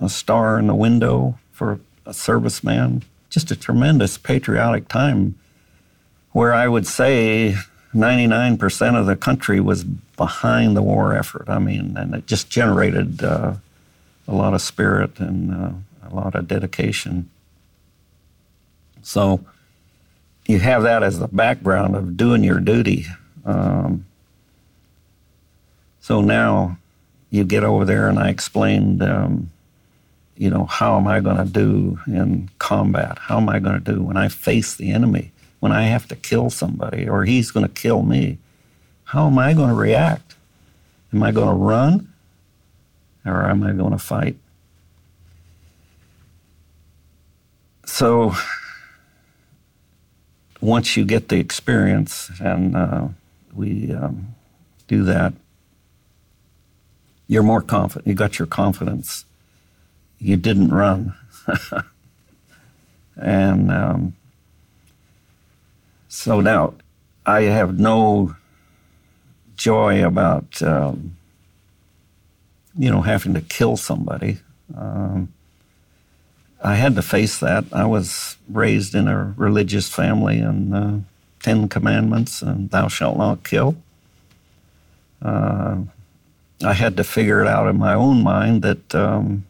a 0.00 0.08
star 0.08 0.58
in 0.58 0.66
the 0.66 0.74
window 0.74 1.38
for 1.52 1.80
a 2.06 2.10
serviceman. 2.10 3.02
Just 3.28 3.50
a 3.50 3.56
tremendous 3.56 4.16
patriotic 4.16 4.86
time 4.88 5.34
where 6.34 6.52
I 6.52 6.66
would 6.66 6.86
say 6.86 7.54
99% 7.94 8.98
of 8.98 9.06
the 9.06 9.14
country 9.14 9.60
was 9.60 9.84
behind 9.84 10.76
the 10.76 10.82
war 10.82 11.16
effort. 11.16 11.48
I 11.48 11.60
mean, 11.60 11.96
and 11.96 12.12
it 12.14 12.26
just 12.26 12.50
generated 12.50 13.22
uh, 13.22 13.54
a 14.26 14.34
lot 14.34 14.52
of 14.52 14.60
spirit 14.60 15.20
and 15.20 15.54
uh, 15.54 15.70
a 16.10 16.14
lot 16.14 16.34
of 16.34 16.48
dedication. 16.48 17.30
So, 19.02 19.44
you 20.46 20.58
have 20.58 20.82
that 20.82 21.02
as 21.02 21.18
the 21.18 21.28
background 21.28 21.96
of 21.96 22.16
doing 22.16 22.44
your 22.44 22.60
duty. 22.60 23.06
Um, 23.44 24.04
so 26.00 26.20
now 26.20 26.76
you 27.30 27.44
get 27.44 27.64
over 27.64 27.84
there, 27.84 28.08
and 28.08 28.18
I 28.18 28.28
explained, 28.28 29.02
um, 29.02 29.50
you 30.36 30.50
know, 30.50 30.66
how 30.66 30.96
am 30.98 31.06
I 31.06 31.20
going 31.20 31.38
to 31.38 31.44
do 31.44 31.98
in 32.06 32.50
combat? 32.58 33.18
How 33.18 33.38
am 33.38 33.48
I 33.48 33.58
going 33.58 33.82
to 33.82 33.92
do 33.94 34.02
when 34.02 34.16
I 34.16 34.28
face 34.28 34.74
the 34.74 34.90
enemy? 34.92 35.30
When 35.64 35.72
I 35.72 35.84
have 35.84 36.06
to 36.08 36.14
kill 36.16 36.50
somebody 36.50 37.08
or 37.08 37.24
he's 37.24 37.50
going 37.50 37.66
to 37.66 37.72
kill 37.72 38.02
me? 38.02 38.36
How 39.04 39.28
am 39.28 39.38
I 39.38 39.54
going 39.54 39.70
to 39.70 39.74
react? 39.74 40.34
Am 41.10 41.22
I 41.22 41.32
going 41.32 41.48
to 41.48 41.54
run 41.54 42.12
or 43.24 43.48
am 43.48 43.62
I 43.62 43.72
going 43.72 43.92
to 43.92 43.98
fight? 43.98 44.36
So 47.86 48.34
once 50.60 50.98
you 50.98 51.06
get 51.06 51.30
the 51.30 51.40
experience, 51.40 52.30
and 52.40 52.76
uh, 52.76 53.08
we 53.54 53.90
um, 53.90 54.34
do 54.86 55.02
that, 55.04 55.32
you're 57.26 57.42
more 57.42 57.62
confident. 57.62 58.06
You 58.06 58.12
got 58.12 58.38
your 58.38 58.46
confidence. 58.46 59.24
You 60.18 60.36
didn't 60.36 60.74
run. 60.74 61.14
and 63.16 63.70
um, 63.70 64.14
so 66.24 66.40
now 66.40 66.72
I 67.26 67.42
have 67.42 67.78
no 67.78 68.34
joy 69.56 70.02
about, 70.02 70.62
um, 70.62 71.18
you 72.78 72.90
know, 72.90 73.02
having 73.02 73.34
to 73.34 73.42
kill 73.42 73.76
somebody. 73.76 74.38
Um, 74.74 75.34
I 76.62 76.76
had 76.76 76.94
to 76.96 77.02
face 77.02 77.40
that. 77.40 77.66
I 77.72 77.84
was 77.84 78.38
raised 78.48 78.94
in 78.94 79.06
a 79.06 79.34
religious 79.36 79.90
family 79.90 80.38
and 80.38 80.74
uh, 80.74 80.96
Ten 81.42 81.68
Commandments 81.68 82.40
and 82.40 82.70
Thou 82.70 82.88
shalt 82.88 83.18
not 83.18 83.44
kill. 83.44 83.76
Uh, 85.20 85.82
I 86.64 86.72
had 86.72 86.96
to 86.96 87.04
figure 87.04 87.42
it 87.42 87.48
out 87.48 87.68
in 87.68 87.76
my 87.76 87.92
own 87.92 88.22
mind 88.22 88.62
that 88.62 88.94
um, 88.94 89.44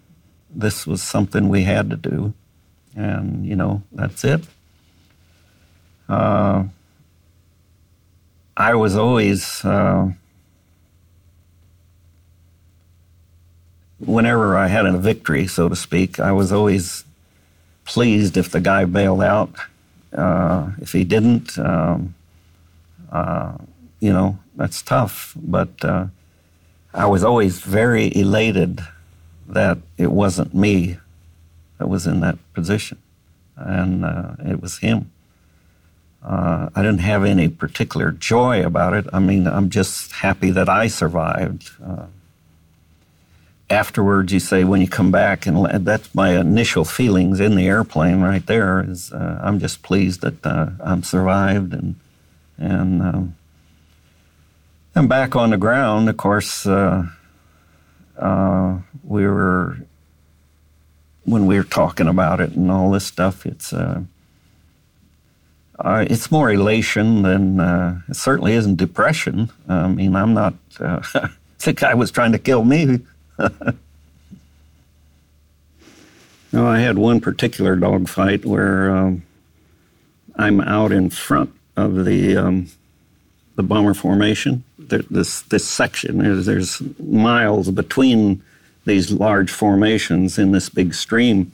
this 0.51 0.89
was 0.89 1.05
something 1.05 1.49
we 1.49 1.63
had 1.63 1.91
to 1.91 1.97
do, 1.97 2.35
and 2.97 3.47
you 3.47 3.55
know 3.55 3.83
that's 3.93 4.25
it. 4.25 4.45
Uh, 6.09 6.65
I 8.57 8.75
was 8.75 8.97
always 8.97 9.65
uh, 9.65 10.11
whenever 13.99 14.57
I 14.57 14.69
had 14.69 14.87
a 14.87 14.97
victory, 14.99 15.47
so 15.47 15.69
to 15.69 15.77
speak, 15.77 16.21
I 16.21 16.33
was 16.33 16.53
always 16.53 17.05
pleased 17.85 18.37
if 18.37 18.51
the 18.51 18.61
guy 18.61 18.85
bailed 18.85 19.23
out. 19.23 19.51
Uh, 20.13 20.71
if 20.81 20.93
he 20.93 21.05
didn't, 21.05 21.59
um, 21.59 22.15
uh, 23.11 23.57
you 24.01 24.13
know, 24.13 24.39
that's 24.55 24.83
tough. 24.83 25.33
But 25.37 25.85
uh, 25.85 26.07
I 26.93 27.07
was 27.07 27.25
always 27.25 27.61
very 27.61 28.15
elated 28.17 28.81
that 29.49 29.79
it 29.99 30.13
wasn't 30.13 30.55
me 30.55 30.99
that 31.79 31.89
was 31.89 32.07
in 32.07 32.21
that 32.21 32.39
position, 32.55 32.99
and 33.57 34.05
uh, 34.05 34.37
it 34.45 34.63
was 34.63 34.79
him. 34.79 35.11
Uh, 36.25 36.71
I 36.75 36.83
didn't 36.83 37.01
have 37.01 37.25
any 37.25 37.49
particular 37.49 38.11
joy 38.11 38.65
about 38.65 38.95
it. 38.95 39.07
I 39.13 39.19
mean, 39.19 39.47
I'm 39.47 39.69
just 39.69 40.13
happy 40.13 40.51
that 40.53 40.71
I 40.71 40.87
survived. 40.87 41.71
Uh, 41.85 42.07
afterwards, 43.69 44.33
you 44.33 44.41
say 44.41 44.65
when 44.65 44.81
you 44.81 44.89
come 44.89 45.11
back, 45.11 45.47
and 45.47 45.67
that's 45.87 46.15
my 46.15 46.39
initial 46.39 46.85
feelings 46.85 47.41
in 47.41 47.57
the 47.57 47.67
airplane 47.67 48.23
right 48.23 48.47
there. 48.47 48.83
Is 48.89 49.13
uh, 49.13 49.41
I'm 49.43 49.59
just 49.59 49.83
pleased 49.83 50.23
that 50.23 50.45
uh, 50.47 50.71
I'm 50.83 51.03
survived 51.03 51.75
and 51.75 51.97
and 52.57 53.03
um, 53.03 53.37
I'm 54.95 55.09
back 55.09 55.37
on 55.37 55.51
the 55.51 55.59
ground. 55.59 56.09
Of 56.09 56.17
course, 56.17 56.67
uh, 56.67 57.07
uh, 58.17 58.79
we 59.03 59.27
were 59.27 59.77
when 61.25 61.47
we 61.47 61.57
were 61.57 61.65
talking 61.65 62.09
about 62.09 62.41
it 62.41 62.53
and 62.53 62.71
all 62.71 62.91
this 62.91 63.05
stuff. 63.05 63.45
It's 63.45 63.75
uh, 65.79 66.05
it's 66.09 66.31
more 66.31 66.51
elation 66.51 67.23
than 67.23 67.59
uh, 67.61 68.01
it 68.09 68.17
certainly 68.17 68.53
isn't 68.55 68.77
depression. 68.77 69.51
I 69.69 69.89
mean, 69.89 70.15
I'm 70.15 70.35
not. 70.35 70.55
Uh, 70.79 71.03
the 71.59 71.73
guy 71.73 71.95
was 71.95 72.11
trying 72.11 72.33
to 72.33 72.39
kill 72.39 72.65
me. 72.65 73.01
no, 76.53 76.67
I 76.67 76.79
had 76.79 76.99
one 76.99 77.21
particular 77.21 77.75
dogfight 77.77 78.45
where 78.45 78.95
um, 78.95 79.23
I'm 80.37 80.61
out 80.61 80.93
in 80.93 81.11
front 81.11 81.53
of 81.77 82.05
the 82.05 82.37
um, 82.37 82.69
the 83.57 83.65
bomber 83.65 83.95
formation. 83.95 84.63
There, 84.79 85.03
this 85.11 85.43
this 85.43 85.67
section 85.67 86.43
there's 86.45 86.81
miles 87.01 87.71
between 87.71 88.43
these 88.85 89.11
large 89.11 89.51
formations 89.51 90.39
in 90.39 90.53
this 90.53 90.69
big 90.69 90.95
stream 90.95 91.53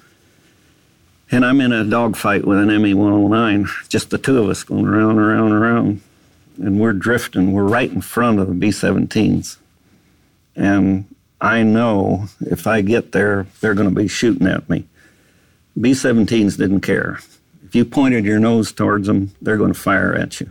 and 1.30 1.44
I'm 1.44 1.60
in 1.60 1.72
a 1.72 1.84
dogfight 1.84 2.44
with 2.44 2.58
an 2.58 2.82
ME 2.82 2.94
109, 2.94 3.68
just 3.88 4.10
the 4.10 4.18
two 4.18 4.38
of 4.38 4.48
us 4.48 4.64
going 4.64 4.86
around, 4.86 5.18
around, 5.18 5.52
around. 5.52 6.00
And 6.56 6.80
we're 6.80 6.92
drifting. 6.92 7.52
We're 7.52 7.64
right 7.64 7.90
in 7.90 8.00
front 8.00 8.40
of 8.40 8.48
the 8.48 8.54
B 8.54 8.68
17s. 8.68 9.56
And 10.56 11.14
I 11.40 11.62
know 11.62 12.26
if 12.40 12.66
I 12.66 12.80
get 12.80 13.12
there, 13.12 13.46
they're 13.60 13.74
going 13.74 13.88
to 13.88 13.94
be 13.94 14.08
shooting 14.08 14.46
at 14.46 14.68
me. 14.68 14.86
B 15.80 15.92
17s 15.92 16.58
didn't 16.58 16.80
care. 16.80 17.20
If 17.64 17.74
you 17.74 17.84
pointed 17.84 18.24
your 18.24 18.40
nose 18.40 18.72
towards 18.72 19.06
them, 19.06 19.32
they're 19.40 19.56
going 19.56 19.72
to 19.72 19.78
fire 19.78 20.12
at 20.12 20.40
you. 20.40 20.50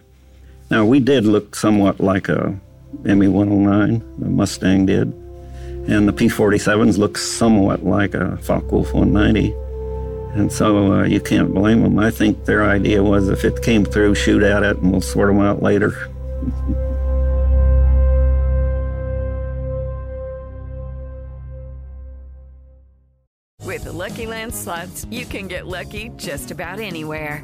Now, 0.71 0.85
we 0.85 0.99
did 0.99 1.25
look 1.25 1.55
somewhat 1.55 1.99
like 1.99 2.29
a 2.29 2.57
ME 3.03 3.27
109, 3.27 4.19
the 4.19 4.29
Mustang 4.29 4.85
did. 4.85 5.13
And 5.87 6.07
the 6.07 6.13
P 6.13 6.27
47s 6.27 6.97
looked 6.97 7.19
somewhat 7.19 7.83
like 7.83 8.13
a 8.13 8.37
Focke-Wulf 8.37 8.93
190. 8.93 9.53
And 10.33 10.51
so 10.51 10.93
uh, 10.93 11.03
you 11.03 11.19
can't 11.19 11.53
blame 11.53 11.81
them. 11.81 11.97
I 11.99 12.11
think 12.11 12.45
their 12.45 12.63
idea 12.63 13.03
was 13.03 13.29
if 13.29 13.43
it 13.43 13.61
came 13.61 13.83
through, 13.83 14.15
shoot 14.15 14.43
at 14.43 14.63
it 14.63 14.77
and 14.77 14.91
we'll 14.91 15.01
sort 15.01 15.29
them 15.29 15.39
out 15.39 15.61
later. 15.61 16.09
With 23.65 23.83
the 23.83 23.91
Lucky 23.91 24.25
Land 24.25 24.53
slots, 24.53 25.05
you 25.09 25.25
can 25.25 25.47
get 25.47 25.67
lucky 25.67 26.11
just 26.17 26.51
about 26.51 26.79
anywhere. 26.79 27.43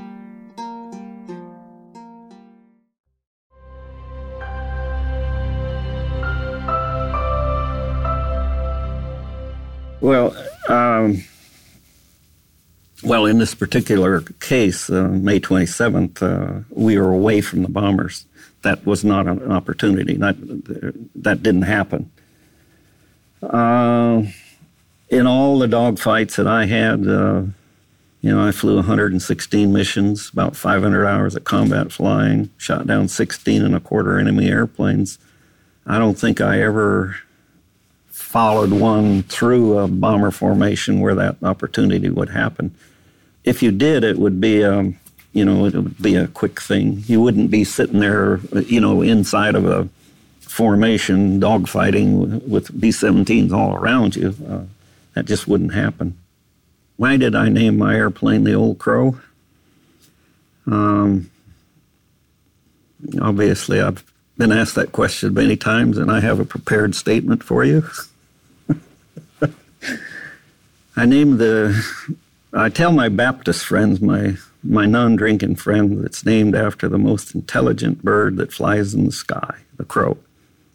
Well, 10.01 10.35
um, 10.67 11.23
well, 13.03 13.27
in 13.27 13.37
this 13.37 13.53
particular 13.53 14.21
case, 14.39 14.89
uh, 14.89 15.07
May 15.07 15.39
27th, 15.39 16.21
uh, 16.21 16.63
we 16.71 16.97
were 16.97 17.11
away 17.11 17.41
from 17.41 17.61
the 17.61 17.69
bombers. 17.69 18.25
That 18.63 18.83
was 18.85 19.03
not 19.03 19.27
an 19.27 19.51
opportunity. 19.51 20.15
That, 20.15 20.35
that 21.15 21.43
didn't 21.43 21.63
happen. 21.63 22.11
Uh, 23.43 24.23
in 25.09 25.27
all 25.27 25.59
the 25.59 25.67
dogfights 25.67 26.35
that 26.35 26.47
I 26.47 26.65
had, 26.65 27.07
uh, 27.07 27.43
you 28.21 28.31
know, 28.31 28.47
I 28.47 28.51
flew 28.51 28.75
116 28.77 29.71
missions, 29.71 30.29
about 30.31 30.55
500 30.55 31.05
hours 31.05 31.35
of 31.35 31.43
combat 31.43 31.91
flying, 31.91 32.49
shot 32.57 32.87
down 32.87 33.07
16 33.07 33.63
and 33.63 33.75
a 33.75 33.79
quarter 33.79 34.19
enemy 34.19 34.47
airplanes. 34.47 35.19
I 35.85 35.99
don't 35.99 36.17
think 36.17 36.39
I 36.41 36.61
ever 36.61 37.17
followed 38.31 38.71
one 38.71 39.23
through 39.23 39.77
a 39.77 39.89
bomber 39.89 40.31
formation 40.31 41.01
where 41.01 41.13
that 41.15 41.35
opportunity 41.43 42.09
would 42.09 42.29
happen. 42.29 42.73
If 43.43 43.61
you 43.61 43.71
did, 43.71 44.05
it 44.05 44.17
would 44.19 44.39
be 44.39 44.61
a, 44.61 44.79
um, 44.79 44.97
you 45.33 45.43
know, 45.43 45.65
it 45.65 45.73
would 45.73 46.01
be 46.01 46.15
a 46.15 46.27
quick 46.27 46.61
thing. 46.61 47.03
You 47.07 47.19
wouldn't 47.19 47.51
be 47.51 47.65
sitting 47.65 47.99
there, 47.99 48.39
you 48.67 48.79
know, 48.79 49.01
inside 49.01 49.53
of 49.53 49.65
a 49.65 49.89
formation 50.39 51.41
dogfighting 51.41 52.47
with 52.47 52.79
B-17s 52.79 53.51
all 53.51 53.75
around 53.75 54.15
you. 54.15 54.33
Uh, 54.49 54.61
that 55.13 55.25
just 55.25 55.45
wouldn't 55.45 55.73
happen. 55.73 56.17
Why 56.95 57.17
did 57.17 57.35
I 57.35 57.49
name 57.49 57.77
my 57.77 57.95
airplane 57.95 58.45
the 58.45 58.53
Old 58.53 58.79
Crow? 58.79 59.19
Um, 60.67 61.29
obviously, 63.21 63.81
I've 63.81 64.05
been 64.37 64.53
asked 64.53 64.75
that 64.75 64.93
question 64.93 65.33
many 65.33 65.57
times, 65.57 65.97
and 65.97 66.09
I 66.09 66.21
have 66.21 66.39
a 66.39 66.45
prepared 66.45 66.95
statement 66.95 67.43
for 67.43 67.65
you. 67.65 67.83
I 70.95 71.05
name 71.05 71.37
the, 71.37 71.83
I 72.53 72.69
tell 72.69 72.91
my 72.91 73.09
Baptist 73.09 73.65
friends, 73.65 74.01
my, 74.01 74.35
my 74.63 74.85
non 74.85 75.15
drinking 75.15 75.55
friend, 75.55 76.03
it's 76.05 76.25
named 76.25 76.55
after 76.55 76.89
the 76.89 76.97
most 76.97 77.33
intelligent 77.33 78.03
bird 78.03 78.37
that 78.37 78.53
flies 78.53 78.93
in 78.93 79.05
the 79.05 79.11
sky, 79.11 79.59
the 79.77 79.85
crow. 79.85 80.17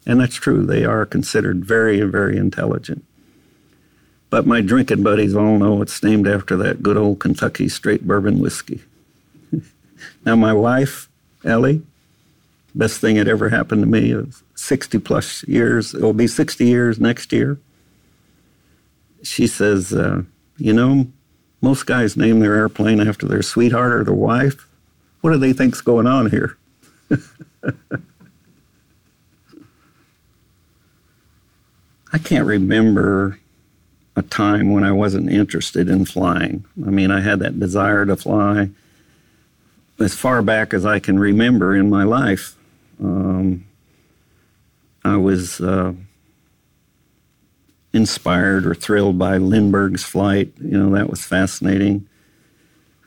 And 0.06 0.20
that's 0.20 0.36
true, 0.36 0.64
they 0.64 0.84
are 0.84 1.04
considered 1.04 1.64
very, 1.64 2.00
very 2.02 2.36
intelligent. 2.36 3.04
But 4.30 4.46
my 4.46 4.60
drinking 4.60 5.02
buddies 5.02 5.34
all 5.34 5.58
know 5.58 5.82
it's 5.82 6.02
named 6.02 6.26
after 6.26 6.56
that 6.56 6.82
good 6.82 6.96
old 6.96 7.20
Kentucky 7.20 7.68
straight 7.68 8.06
bourbon 8.06 8.38
whiskey. 8.38 8.82
now, 10.24 10.36
my 10.36 10.52
wife, 10.52 11.08
Ellie, 11.44 11.82
best 12.74 13.00
thing 13.00 13.16
that 13.16 13.28
ever 13.28 13.48
happened 13.48 13.82
to 13.82 13.86
me 13.86 14.12
is 14.12 14.42
60 14.54 14.98
plus 14.98 15.46
years. 15.46 15.94
It 15.94 16.02
will 16.02 16.12
be 16.12 16.26
60 16.26 16.64
years 16.64 16.98
next 16.98 17.32
year 17.32 17.58
she 19.26 19.46
says, 19.46 19.92
uh, 19.92 20.22
you 20.56 20.72
know, 20.72 21.06
most 21.60 21.86
guys 21.86 22.16
name 22.16 22.40
their 22.40 22.54
airplane 22.54 23.00
after 23.00 23.26
their 23.26 23.42
sweetheart 23.42 23.92
or 23.92 24.04
their 24.04 24.14
wife. 24.14 24.66
What 25.20 25.32
do 25.32 25.38
they 25.38 25.52
think's 25.52 25.80
going 25.80 26.06
on 26.06 26.30
here? 26.30 26.56
I 32.12 32.18
can't 32.18 32.46
remember 32.46 33.38
a 34.14 34.22
time 34.22 34.72
when 34.72 34.84
I 34.84 34.92
wasn't 34.92 35.30
interested 35.30 35.88
in 35.88 36.04
flying. 36.06 36.64
I 36.86 36.90
mean, 36.90 37.10
I 37.10 37.20
had 37.20 37.40
that 37.40 37.60
desire 37.60 38.06
to 38.06 38.16
fly 38.16 38.70
as 39.98 40.14
far 40.14 40.42
back 40.42 40.72
as 40.72 40.86
I 40.86 40.98
can 40.98 41.18
remember 41.18 41.74
in 41.74 41.90
my 41.90 42.04
life. 42.04 42.54
Um, 43.02 43.66
I 45.04 45.16
was 45.16 45.60
uh, 45.60 45.92
inspired 47.96 48.66
or 48.66 48.74
thrilled 48.74 49.18
by 49.18 49.38
Lindbergh's 49.38 50.04
flight. 50.04 50.52
You 50.60 50.78
know, 50.78 50.90
that 50.90 51.10
was 51.10 51.24
fascinating. 51.24 52.06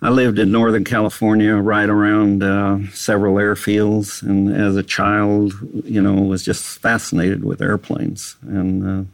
I 0.02 0.10
lived 0.10 0.40
in 0.40 0.52
Northern 0.52 0.86
California, 0.86 1.56
right 1.56 1.90
around 1.90 2.42
uh, 2.42 2.90
several 2.92 3.36
airfields, 3.36 4.22
and 4.24 4.54
as 4.54 4.78
a 4.78 4.84
child, 4.84 5.54
you 5.84 6.02
know, 6.02 6.14
was 6.14 6.44
just 6.44 6.80
fascinated 6.80 7.44
with 7.44 7.62
airplanes 7.62 8.38
and 8.42 8.88
uh, 8.88 9.10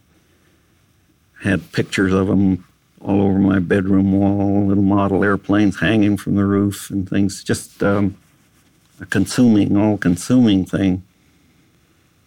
had 1.42 1.72
pictures 1.72 2.12
of 2.12 2.28
them 2.28 2.64
all 3.00 3.20
over 3.20 3.38
my 3.38 3.58
bedroom 3.58 4.12
wall, 4.12 4.66
little 4.66 4.82
model 4.82 5.24
airplanes 5.24 5.80
hanging 5.80 6.16
from 6.16 6.36
the 6.36 6.44
roof 6.44 6.88
and 6.88 7.08
things. 7.08 7.42
Just 7.42 7.82
um, 7.82 8.16
a 9.00 9.06
consuming, 9.06 9.76
all 9.76 9.98
consuming 9.98 10.64
thing. 10.64 11.02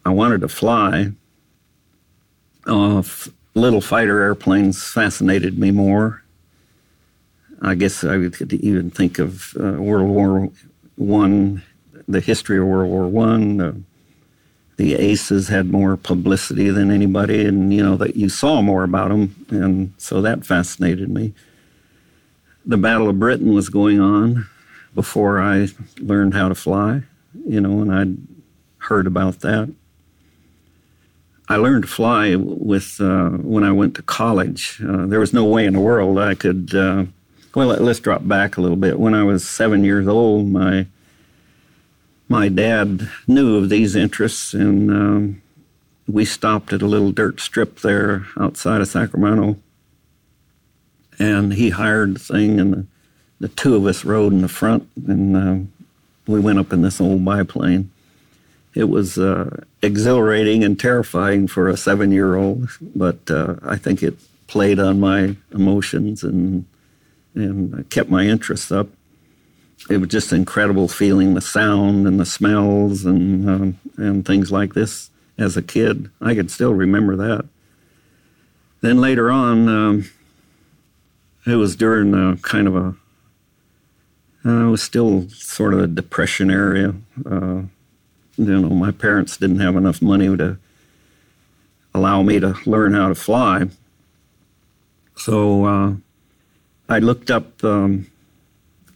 I 0.05 0.09
wanted 0.09 0.41
to 0.41 0.49
fly. 0.49 1.13
Uh, 2.65 3.03
little 3.55 3.81
fighter 3.81 4.21
airplanes 4.21 4.83
fascinated 4.83 5.57
me 5.57 5.71
more. 5.71 6.23
I 7.61 7.75
guess 7.75 8.03
I 8.03 8.29
could 8.29 8.53
even 8.53 8.89
think 8.89 9.19
of 9.19 9.55
uh, 9.59 9.73
World 9.73 10.09
War 10.09 10.49
One, 10.95 11.61
the 12.07 12.21
history 12.21 12.57
of 12.57 12.65
World 12.65 12.89
War 12.89 13.07
One. 13.07 13.61
Uh, 13.61 13.73
the 14.77 14.95
aces 14.95 15.49
had 15.49 15.73
more 15.73 15.97
publicity 15.97 16.69
than 16.69 16.89
anybody, 16.89 17.45
and 17.45 17.73
you 17.73 17.83
know 17.83 17.97
that 17.97 18.15
you 18.15 18.29
saw 18.29 18.61
more 18.61 18.83
about 18.83 19.09
them, 19.09 19.45
and 19.49 19.93
so 19.97 20.21
that 20.21 20.45
fascinated 20.45 21.09
me. 21.09 21.33
The 22.65 22.77
Battle 22.77 23.09
of 23.09 23.19
Britain 23.19 23.53
was 23.53 23.67
going 23.67 23.99
on 23.99 24.47
before 24.95 25.41
I 25.41 25.67
learned 25.99 26.33
how 26.33 26.47
to 26.47 26.55
fly, 26.55 27.01
you 27.45 27.59
know, 27.59 27.81
and 27.81 27.93
I'd 27.93 28.17
heard 28.77 29.05
about 29.05 29.41
that. 29.41 29.73
I 31.51 31.55
learned 31.55 31.83
to 31.83 31.89
fly 31.89 32.35
with 32.35 33.01
uh, 33.01 33.29
when 33.29 33.63
I 33.63 33.71
went 33.71 33.95
to 33.95 34.03
college. 34.03 34.79
Uh, 34.87 35.07
there 35.07 35.19
was 35.19 35.33
no 35.33 35.45
way 35.45 35.65
in 35.65 35.73
the 35.73 35.79
world 35.79 36.19
I 36.19 36.35
could. 36.35 36.75
Uh, 36.75 37.05
well, 37.55 37.69
let's 37.69 37.99
drop 37.99 38.27
back 38.27 38.55
a 38.55 38.61
little 38.61 38.77
bit. 38.77 38.99
When 38.99 39.15
I 39.15 39.23
was 39.23 39.49
seven 39.49 39.83
years 39.83 40.07
old, 40.07 40.47
my 40.47 40.85
my 42.27 42.49
dad 42.49 43.09
knew 43.27 43.57
of 43.57 43.69
these 43.69 43.95
interests, 43.95 44.53
and 44.53 44.91
um, 44.91 45.41
we 46.07 46.23
stopped 46.23 46.71
at 46.71 46.83
a 46.83 46.87
little 46.87 47.11
dirt 47.11 47.39
strip 47.39 47.79
there 47.79 48.27
outside 48.39 48.81
of 48.81 48.87
Sacramento. 48.87 49.57
And 51.17 51.53
he 51.53 51.71
hired 51.71 52.15
the 52.15 52.19
thing, 52.19 52.59
and 52.59 52.73
the, 52.73 52.85
the 53.39 53.47
two 53.47 53.75
of 53.75 53.87
us 53.87 54.05
rode 54.05 54.31
in 54.31 54.41
the 54.41 54.47
front, 54.47 54.87
and 55.07 55.35
uh, 55.35 55.65
we 56.27 56.39
went 56.39 56.59
up 56.59 56.71
in 56.71 56.83
this 56.83 57.01
old 57.01 57.25
biplane. 57.25 57.89
It 58.75 58.89
was 58.89 59.17
uh, 59.17 59.61
exhilarating 59.81 60.63
and 60.63 60.79
terrifying 60.79 61.47
for 61.47 61.67
a 61.67 61.77
seven 61.77 62.11
year 62.11 62.35
old, 62.35 62.69
but 62.95 63.29
uh, 63.29 63.55
I 63.63 63.77
think 63.77 64.03
it 64.03 64.15
played 64.47 64.79
on 64.79 64.99
my 64.99 65.35
emotions 65.51 66.23
and, 66.23 66.65
and 67.35 67.89
kept 67.89 68.09
my 68.09 68.23
interest 68.23 68.71
up 68.71 68.87
it 69.89 69.97
was 69.97 70.09
just 70.09 70.33
incredible 70.33 70.87
feeling 70.87 71.33
the 71.33 71.41
sound 71.41 72.07
and 72.07 72.19
the 72.19 72.25
smells 72.25 73.05
and 73.05 73.49
um, 73.49 73.79
and 73.97 74.25
things 74.25 74.51
like 74.51 74.73
this 74.73 75.09
as 75.37 75.55
a 75.55 75.61
kid. 75.61 76.09
I 76.19 76.35
could 76.35 76.51
still 76.51 76.73
remember 76.73 77.15
that. 77.15 77.45
Then 78.81 78.99
later 78.99 79.31
on, 79.31 79.67
um, 79.67 80.09
it 81.45 81.55
was 81.55 81.75
during 81.75 82.13
a 82.13 82.37
kind 82.37 82.67
of 82.67 82.75
a. 82.75 82.95
Uh, 84.45 84.69
was 84.69 84.81
still 84.81 85.27
sort 85.29 85.73
of 85.73 85.81
a 85.81 85.87
depression 85.87 86.49
area. 86.49 86.95
Uh, 87.29 87.63
you 88.39 88.59
know, 88.59 88.69
my 88.69 88.91
parents 88.91 89.37
didn't 89.37 89.59
have 89.59 89.75
enough 89.75 90.01
money 90.01 90.35
to 90.37 90.57
allow 91.93 92.21
me 92.21 92.39
to 92.39 92.55
learn 92.65 92.93
how 92.93 93.09
to 93.09 93.15
fly. 93.15 93.67
So 95.17 95.65
uh, 95.65 95.93
I 96.87 96.99
looked 96.99 97.29
up 97.29 97.63
um, 97.63 98.07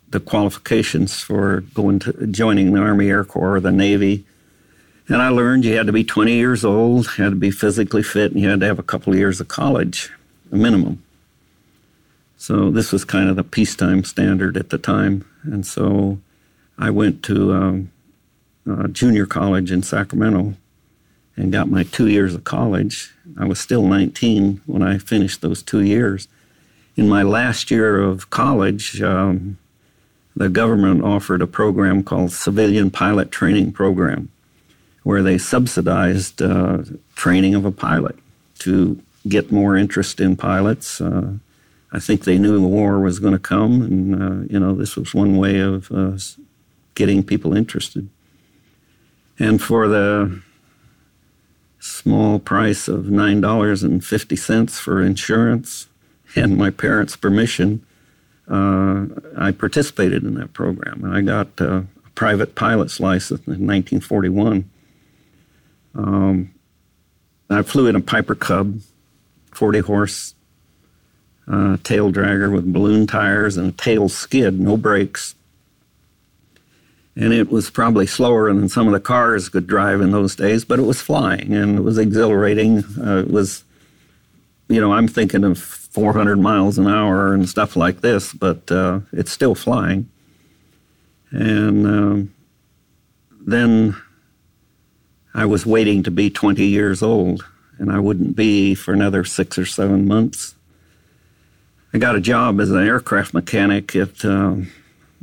the 0.09 0.21
qualifications 0.21 1.19
for 1.19 1.61
going 1.73 1.99
to 1.99 2.27
joining 2.27 2.73
the 2.73 2.79
Army 2.79 3.09
Air 3.09 3.25
Corps 3.25 3.55
or 3.55 3.59
the 3.59 3.71
Navy. 3.71 4.25
And 5.09 5.21
I 5.21 5.27
learned 5.27 5.65
you 5.65 5.75
had 5.75 5.87
to 5.87 5.91
be 5.91 6.05
20 6.05 6.33
years 6.33 6.63
old, 6.63 7.07
had 7.17 7.31
to 7.31 7.35
be 7.35 7.51
physically 7.51 8.03
fit, 8.03 8.31
and 8.31 8.39
you 8.39 8.47
had 8.47 8.61
to 8.61 8.65
have 8.65 8.79
a 8.79 8.83
couple 8.83 9.11
of 9.11 9.19
years 9.19 9.41
of 9.41 9.49
college, 9.49 10.09
a 10.51 10.55
minimum. 10.55 11.03
So 12.37 12.71
this 12.71 12.93
was 12.93 13.03
kind 13.03 13.29
of 13.29 13.35
the 13.35 13.43
peacetime 13.43 14.05
standard 14.05 14.55
at 14.55 14.69
the 14.69 14.77
time. 14.77 15.25
And 15.43 15.65
so 15.65 16.19
I 16.77 16.89
went 16.89 17.21
to 17.23 17.53
um, 17.53 17.91
uh, 18.69 18.87
junior 18.87 19.25
college 19.25 19.71
in 19.71 19.83
Sacramento 19.83 20.55
and 21.35 21.51
got 21.51 21.69
my 21.69 21.83
two 21.83 22.07
years 22.07 22.33
of 22.35 22.43
college. 22.43 23.13
I 23.37 23.45
was 23.45 23.59
still 23.59 23.87
19 23.87 24.61
when 24.65 24.83
I 24.83 24.97
finished 24.97 25.41
those 25.41 25.63
two 25.63 25.81
years. 25.81 26.27
In 26.95 27.09
my 27.09 27.23
last 27.23 27.71
year 27.71 27.99
of 27.99 28.29
college, 28.29 29.01
um, 29.01 29.57
the 30.35 30.49
government 30.49 31.03
offered 31.03 31.41
a 31.41 31.47
program 31.47 32.03
called 32.03 32.31
Civilian 32.31 32.91
Pilot 32.91 33.31
Training 33.31 33.71
Program, 33.71 34.29
where 35.03 35.23
they 35.23 35.37
subsidized 35.37 36.41
uh, 36.41 36.83
training 37.15 37.55
of 37.55 37.65
a 37.65 37.71
pilot 37.71 38.15
to 38.59 39.01
get 39.27 39.51
more 39.51 39.75
interest 39.75 40.19
in 40.19 40.35
pilots. 40.35 41.01
Uh, 41.01 41.33
I 41.91 41.99
think 41.99 42.23
they 42.23 42.37
knew 42.37 42.59
the 42.59 42.67
war 42.67 42.99
was 42.99 43.19
going 43.19 43.33
to 43.33 43.39
come, 43.39 43.81
and 43.81 44.23
uh, 44.23 44.53
you 44.53 44.59
know 44.59 44.73
this 44.73 44.95
was 44.95 45.13
one 45.13 45.37
way 45.37 45.59
of 45.59 45.91
uh, 45.91 46.17
getting 46.95 47.23
people 47.23 47.55
interested. 47.55 48.09
And 49.39 49.61
for 49.61 49.87
the 49.87 50.41
small 51.79 52.39
price 52.39 52.87
of 52.87 53.09
nine 53.09 53.41
dollars 53.41 53.83
and 53.83 54.03
fifty 54.03 54.35
cents 54.35 54.79
for 54.79 55.01
insurance 55.01 55.87
and 56.35 56.57
my 56.57 56.69
parents' 56.69 57.15
permission, 57.15 57.85
uh, 58.49 59.05
I 59.37 59.51
participated 59.51 60.23
in 60.23 60.35
that 60.35 60.53
program. 60.53 61.03
And 61.03 61.15
I 61.15 61.21
got 61.21 61.47
uh, 61.59 61.83
a 62.05 62.09
private 62.15 62.55
pilot's 62.55 62.99
license 62.99 63.41
in 63.47 63.67
1941. 63.67 64.69
Um, 65.95 66.53
I 67.49 67.61
flew 67.61 67.87
in 67.87 67.95
a 67.95 68.01
Piper 68.01 68.35
Cub, 68.35 68.79
40 69.51 69.79
horse 69.79 70.35
uh, 71.47 71.77
tail 71.83 72.11
dragger 72.11 72.51
with 72.51 72.71
balloon 72.71 73.05
tires 73.05 73.57
and 73.57 73.69
a 73.69 73.71
tail 73.71 74.09
skid, 74.09 74.59
no 74.59 74.77
brakes. 74.77 75.35
And 77.15 77.31
it 77.31 77.51
was 77.51 77.69
probably 77.69 78.07
slower 78.07 78.51
than 78.51 78.69
some 78.69 78.87
of 78.87 78.93
the 78.93 78.99
cars 78.99 79.49
could 79.49 79.67
drive 79.67 80.01
in 80.01 80.11
those 80.11 80.35
days, 80.35 80.65
but 80.65 80.79
it 80.79 80.83
was 80.83 81.01
flying 81.01 81.53
and 81.53 81.77
it 81.77 81.81
was 81.81 81.97
exhilarating. 81.97 82.83
Uh, 82.99 83.17
it 83.17 83.29
was, 83.29 83.63
you 84.67 84.81
know, 84.81 84.93
I'm 84.93 85.07
thinking 85.07 85.43
of 85.43 85.59
400 85.59 86.37
miles 86.37 86.79
an 86.79 86.87
hour 86.87 87.33
and 87.33 87.47
stuff 87.47 87.75
like 87.75 88.01
this, 88.01 88.33
but 88.33 88.71
uh, 88.71 89.01
it's 89.11 89.31
still 89.31 89.53
flying. 89.53 90.09
And 91.29 91.85
um, 91.85 92.33
then 93.39 93.95
I 95.35 95.45
was 95.45 95.65
waiting 95.65 96.03
to 96.03 96.11
be 96.11 96.29
20 96.29 96.65
years 96.65 97.03
old, 97.03 97.45
and 97.77 97.91
I 97.91 97.99
wouldn't 97.99 98.35
be 98.35 98.75
for 98.75 98.93
another 98.93 99.23
six 99.23 99.57
or 99.57 99.65
seven 99.65 100.07
months. 100.07 100.55
I 101.93 101.99
got 101.99 102.15
a 102.15 102.21
job 102.21 102.59
as 102.59 102.71
an 102.71 102.85
aircraft 102.85 103.33
mechanic 103.33 103.95
at 103.95 104.25
um, 104.25 104.71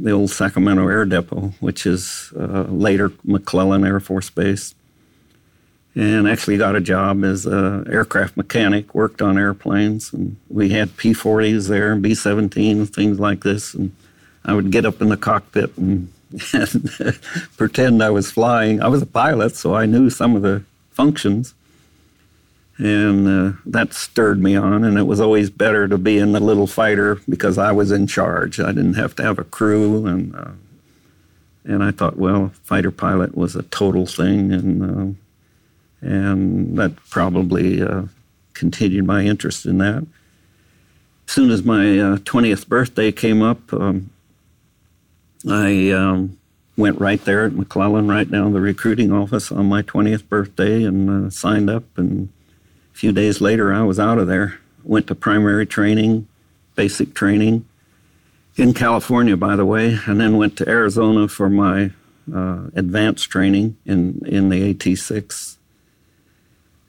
the 0.03 0.11
old 0.13 0.31
Sacramento 0.31 0.89
Air 0.89 1.05
Depot, 1.05 1.53
which 1.61 1.87
is 1.87 2.33
uh, 2.39 2.63
later 2.63 3.13
McClellan 3.25 3.85
Air 3.85 4.01
Force 4.01 4.31
Base 4.31 4.75
and 5.95 6.29
actually 6.29 6.57
got 6.57 6.77
a 6.77 6.81
job 6.81 7.25
as 7.25 7.47
an 7.47 7.91
aircraft 7.91 8.37
mechanic, 8.37 8.95
worked 8.95 9.21
on 9.21 9.37
airplanes, 9.37 10.13
and 10.13 10.37
we 10.49 10.71
had 10.71 10.97
P-40s 10.97 11.69
there, 11.69 11.97
B-17s, 11.97 12.95
things 12.95 13.19
like 13.19 13.43
this, 13.43 13.75
and 13.75 13.95
I 14.45 14.55
would 14.55 14.71
get 14.71 14.87
up 14.87 15.03
in 15.03 15.09
the 15.09 15.17
cockpit 15.17 15.77
and, 15.77 16.13
and 16.53 16.91
pretend 17.57 18.03
I 18.03 18.11
was 18.11 18.31
flying. 18.31 18.81
I 18.81 18.89
was 18.89 19.03
a 19.03 19.07
pilot, 19.07 19.57
so 19.57 19.75
I 19.75 19.87
knew 19.87 20.11
some 20.11 20.37
of 20.37 20.43
the 20.43 20.63
functions, 20.93 21.55
and 22.81 23.29
uh, 23.29 23.57
that 23.67 23.93
stirred 23.93 24.43
me 24.43 24.57
on, 24.57 24.85
and 24.85 24.97
it 24.97 25.03
was 25.03 25.21
always 25.21 25.51
better 25.51 25.87
to 25.87 25.99
be 25.99 26.17
in 26.17 26.33
the 26.33 26.41
little 26.41 26.67
fighter 26.67 27.21
because 27.29 27.59
I 27.59 27.73
was 27.73 27.93
in 27.93 28.07
charge. 28.07 28.59
I 28.59 28.73
didn't 28.73 28.95
have 28.95 29.15
to 29.17 29.23
have 29.23 29.39
a 29.39 29.45
crew, 29.45 30.07
and 30.07 30.35
uh, 30.35 30.53
and 31.65 31.85
I 31.85 31.91
thought, 31.91 32.17
well, 32.17 32.53
fighter 32.63 32.91
pilot 32.91 33.37
was 33.37 33.55
a 33.55 33.65
total 33.65 34.07
thing, 34.07 34.51
and 34.51 34.83
uh, 34.83 35.15
and 36.01 36.79
that 36.79 36.97
probably 37.11 37.83
uh, 37.83 38.05
continued 38.55 39.05
my 39.05 39.25
interest 39.25 39.67
in 39.67 39.77
that. 39.79 40.07
As 41.29 41.35
soon 41.35 41.51
as 41.51 41.63
my 41.63 41.99
uh, 41.99 42.17
20th 42.17 42.67
birthday 42.67 43.13
came 43.13 43.43
up, 43.43 43.73
um, 43.75 44.09
I 45.49 45.91
um, 45.91 46.39
went 46.79 46.99
right 46.99 47.23
there 47.27 47.45
at 47.45 47.53
McClellan, 47.53 48.09
right 48.09 48.29
down 48.29 48.55
the 48.55 48.61
recruiting 48.61 49.13
office 49.13 49.53
on 49.53 49.67
my 49.67 49.83
20th 49.83 50.27
birthday, 50.31 50.83
and 50.83 51.27
uh, 51.27 51.31
signed 51.31 51.69
up. 51.69 51.85
And 51.99 52.31
few 53.01 53.13
days 53.13 53.41
later, 53.41 53.73
I 53.73 53.83
was 53.83 53.99
out 53.99 54.19
of 54.19 54.27
there. 54.27 54.61
Went 54.85 55.07
to 55.07 55.15
primary 55.15 55.65
training, 55.65 56.29
basic 56.75 57.15
training 57.15 57.65
in 58.57 58.75
California, 58.75 59.39
by 59.39 59.57
the 59.57 59.65
way, 59.65 59.99
and 60.07 60.21
then 60.21 60.37
went 60.37 60.59
to 60.59 60.69
Arizona 60.69 61.27
for 61.27 61.49
my 61.49 61.93
uh, 62.31 62.67
advanced 62.75 63.31
training 63.31 63.79
in, 63.87 64.21
in 64.27 64.51
the 64.51 64.69
AT 64.69 64.99
6 64.99 65.57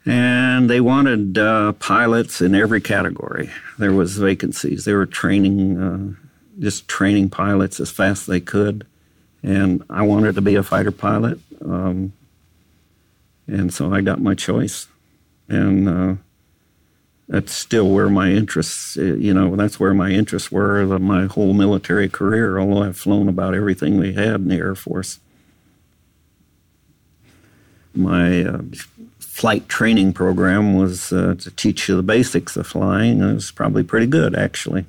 and 0.04 0.68
they 0.68 0.80
wanted 0.80 1.38
uh, 1.38 1.72
pilots 1.74 2.42
in 2.42 2.54
every 2.54 2.80
category. 2.80 3.50
There 3.78 3.92
was 3.92 4.18
vacancies. 4.18 4.84
They 4.84 4.94
were 4.94 5.06
training, 5.06 5.80
uh, 5.80 6.60
just 6.60 6.88
training 6.88 7.30
pilots 7.30 7.78
as 7.78 7.90
fast 7.90 8.22
as 8.22 8.26
they 8.26 8.40
could, 8.40 8.84
and 9.42 9.82
I 9.88 10.02
wanted 10.02 10.34
to 10.34 10.40
be 10.40 10.56
a 10.56 10.62
fighter 10.62 10.90
pilot, 10.90 11.38
um, 11.64 12.12
and 13.46 13.72
so 13.72 13.94
I 13.94 14.00
got 14.00 14.20
my 14.20 14.34
choice. 14.34 14.88
And 15.48 15.88
uh, 15.88 16.14
that's 17.28 17.52
still 17.52 17.90
where 17.90 18.08
my 18.08 18.30
interests, 18.30 18.96
uh, 18.96 19.02
you 19.02 19.32
know, 19.32 19.56
that's 19.56 19.80
where 19.80 19.94
my 19.94 20.10
interests 20.10 20.52
were 20.52 20.98
my 20.98 21.26
whole 21.26 21.54
military 21.54 22.08
career, 22.08 22.58
although 22.58 22.82
I've 22.82 22.96
flown 22.96 23.28
about 23.28 23.54
everything 23.54 23.98
we 23.98 24.14
had 24.14 24.36
in 24.36 24.48
the 24.48 24.56
Air 24.56 24.74
Force. 24.74 25.18
My 27.94 28.44
uh, 28.44 28.62
flight 29.18 29.68
training 29.68 30.12
program 30.12 30.76
was 30.76 31.12
uh, 31.12 31.34
to 31.38 31.50
teach 31.52 31.88
you 31.88 31.96
the 31.96 32.02
basics 32.02 32.56
of 32.56 32.66
flying. 32.66 33.20
It 33.20 33.34
was 33.34 33.50
probably 33.50 33.82
pretty 33.82 34.06
good, 34.06 34.34
actually. 34.34 34.84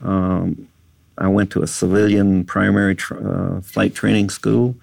Um, 0.00 0.68
I 1.16 1.28
went 1.28 1.50
to 1.52 1.62
a 1.62 1.66
civilian 1.66 2.44
primary 2.44 2.96
uh, 3.10 3.60
flight 3.60 3.94
training 3.94 4.30
school, 4.30 4.76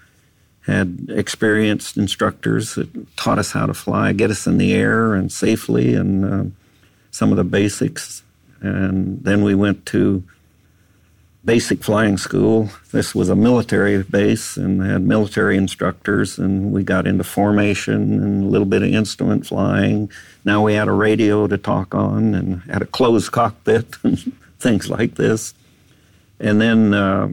had 0.66 1.08
experienced 1.10 1.98
instructors 1.98 2.76
that 2.76 3.18
taught 3.18 3.40
us 3.40 3.52
how 3.52 3.66
to 3.66 3.74
fly, 3.74 4.14
get 4.14 4.30
us 4.30 4.46
in 4.46 4.58
the 4.58 4.74
air 4.74 5.16
and 5.16 5.32
safely, 5.32 5.96
and 5.96 6.26
uh, 6.26 6.56
some 7.10 7.32
of 7.32 7.38
the 7.38 7.44
basics. 7.44 8.24
And 8.62 9.24
then 9.24 9.44
we 9.44 9.56
went 9.56 9.86
to 9.88 10.24
basic 11.44 11.84
flying 11.84 12.18
school. 12.18 12.70
This 12.92 13.16
was 13.16 13.30
a 13.30 13.36
military 13.36 14.04
base 14.04 14.58
and 14.58 14.82
had 14.84 15.02
military 15.02 15.58
instructors, 15.58 16.38
and 16.38 16.72
we 16.72 16.84
got 16.84 17.08
into 17.08 17.24
formation 17.24 18.22
and 18.22 18.44
a 18.44 18.48
little 18.48 18.68
bit 18.68 18.84
of 18.84 18.90
instrument 18.90 19.48
flying. 19.48 20.12
Now 20.46 20.64
we 20.64 20.76
had 20.76 20.88
a 20.88 20.94
radio 20.94 21.48
to 21.48 21.58
talk 21.58 21.96
on 21.96 22.36
and 22.36 22.62
had 22.64 22.82
a 22.82 22.86
closed 22.86 23.32
cockpit 23.32 23.96
and 24.04 24.34
things 24.60 24.90
like 24.90 25.16
this. 25.16 25.54
And 26.40 26.62
then 26.62 26.94
uh, 26.94 27.30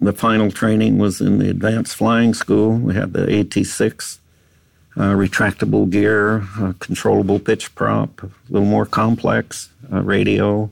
the 0.00 0.12
final 0.12 0.50
training 0.50 0.98
was 0.98 1.20
in 1.20 1.38
the 1.38 1.50
advanced 1.50 1.96
flying 1.96 2.34
school. 2.34 2.72
We 2.72 2.94
had 2.94 3.12
the 3.12 3.38
AT 3.38 3.66
6. 3.66 4.20
Uh, 4.96 5.12
retractable 5.12 5.88
gear, 5.88 6.44
uh, 6.58 6.72
controllable 6.80 7.38
pitch 7.38 7.72
prop, 7.76 8.24
a 8.24 8.30
little 8.48 8.66
more 8.66 8.84
complex 8.84 9.70
uh, 9.92 10.02
radio, 10.02 10.68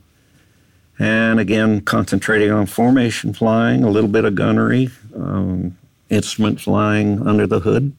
and 0.99 1.39
again, 1.39 1.81
concentrating 1.81 2.51
on 2.51 2.67
formation 2.67 3.33
flying, 3.33 3.85
a 3.85 3.89
little 3.89 4.11
bit 4.11 4.25
of 4.25 4.35
gunnery, 4.35 4.91
um, 5.15 5.79
instrument 6.11 6.61
flying 6.61 7.25
under 7.25 7.47
the 7.47 7.61
hood. 7.61 7.97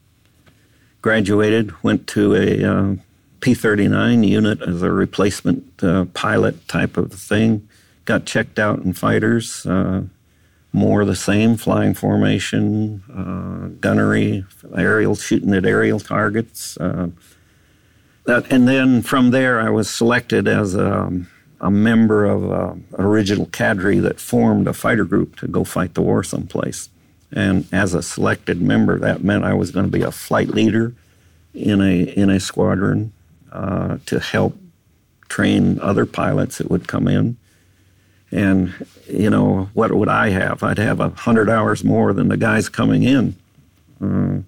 Graduated, 1.00 1.82
went 1.82 2.06
to 2.08 2.34
a 2.34 2.98
P 3.40 3.54
39 3.54 4.22
unit 4.22 4.60
as 4.60 4.82
a 4.82 4.90
replacement 4.90 5.82
uh, 5.82 6.04
pilot 6.12 6.68
type 6.68 6.96
of 6.96 7.12
thing. 7.12 7.66
Got 8.04 8.26
checked 8.26 8.58
out 8.58 8.80
in 8.80 8.92
fighters, 8.92 9.64
uh, 9.64 10.02
more 10.72 11.04
the 11.04 11.16
same 11.16 11.56
flying 11.56 11.94
formation, 11.94 13.02
uh, 13.12 13.68
gunnery, 13.80 14.44
aerial, 14.76 15.14
shooting 15.16 15.54
at 15.54 15.66
aerial 15.66 15.98
targets. 15.98 16.76
Uh, 16.76 17.08
that, 18.24 18.50
and 18.52 18.68
then 18.68 19.02
from 19.02 19.30
there, 19.30 19.60
I 19.60 19.70
was 19.70 19.90
selected 19.90 20.46
as 20.46 20.74
a 20.74 21.00
um, 21.00 21.28
a 21.60 21.70
member 21.70 22.24
of 22.24 22.50
uh, 22.50 22.72
an 22.72 23.04
original 23.04 23.46
cadre 23.46 23.98
that 23.98 24.18
formed 24.18 24.66
a 24.66 24.72
fighter 24.72 25.04
group 25.04 25.36
to 25.36 25.46
go 25.46 25.62
fight 25.62 25.94
the 25.94 26.02
war 26.02 26.24
someplace. 26.24 26.88
And 27.32 27.66
as 27.70 27.94
a 27.94 28.02
selected 28.02 28.60
member, 28.60 28.98
that 28.98 29.22
meant 29.22 29.44
I 29.44 29.54
was 29.54 29.70
going 29.70 29.86
to 29.86 29.92
be 29.92 30.02
a 30.02 30.10
flight 30.10 30.48
leader 30.48 30.94
in 31.54 31.80
a 31.80 32.02
in 32.02 32.30
a 32.30 32.40
squadron 32.40 33.12
uh, 33.52 33.98
to 34.06 34.18
help 34.20 34.56
train 35.28 35.78
other 35.80 36.06
pilots 36.06 36.58
that 36.58 36.70
would 36.70 36.88
come 36.88 37.06
in. 37.06 37.36
And 38.32 38.86
you 39.08 39.30
know, 39.30 39.70
what 39.74 39.92
would 39.92 40.08
I 40.08 40.30
have? 40.30 40.62
I'd 40.62 40.78
have 40.78 41.00
a 41.00 41.10
hundred 41.10 41.50
hours 41.50 41.82
more 41.82 42.12
than 42.12 42.28
the 42.28 42.36
guys 42.36 42.68
coming 42.68 43.02
in. 43.02 43.36
Uh, 44.00 44.42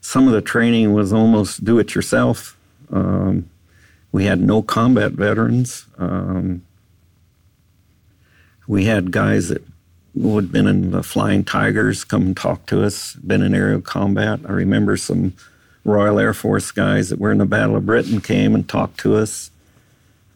some 0.00 0.26
of 0.26 0.34
the 0.34 0.42
training 0.42 0.92
was 0.92 1.12
almost 1.12 1.64
do 1.64 1.78
it 1.78 1.94
yourself. 1.94 2.56
Um, 2.90 3.48
we 4.10 4.26
had 4.26 4.40
no 4.40 4.62
combat 4.62 5.12
veterans. 5.12 5.86
Um, 5.96 6.62
we 8.66 8.84
had 8.84 9.10
guys 9.10 9.48
that 9.48 9.62
who 10.14 10.36
had 10.36 10.52
been 10.52 10.66
in 10.66 10.90
the 10.90 11.02
Flying 11.02 11.44
Tigers 11.44 12.04
come 12.04 12.22
and 12.22 12.36
talk 12.36 12.66
to 12.66 12.84
us, 12.84 13.14
been 13.14 13.42
in 13.42 13.54
aerial 13.54 13.80
combat. 13.80 14.40
I 14.46 14.52
remember 14.52 14.96
some 14.96 15.32
Royal 15.84 16.18
Air 16.18 16.34
Force 16.34 16.70
guys 16.70 17.08
that 17.08 17.18
were 17.18 17.32
in 17.32 17.38
the 17.38 17.46
Battle 17.46 17.76
of 17.76 17.86
Britain 17.86 18.20
came 18.20 18.54
and 18.54 18.68
talked 18.68 19.00
to 19.00 19.16
us. 19.16 19.50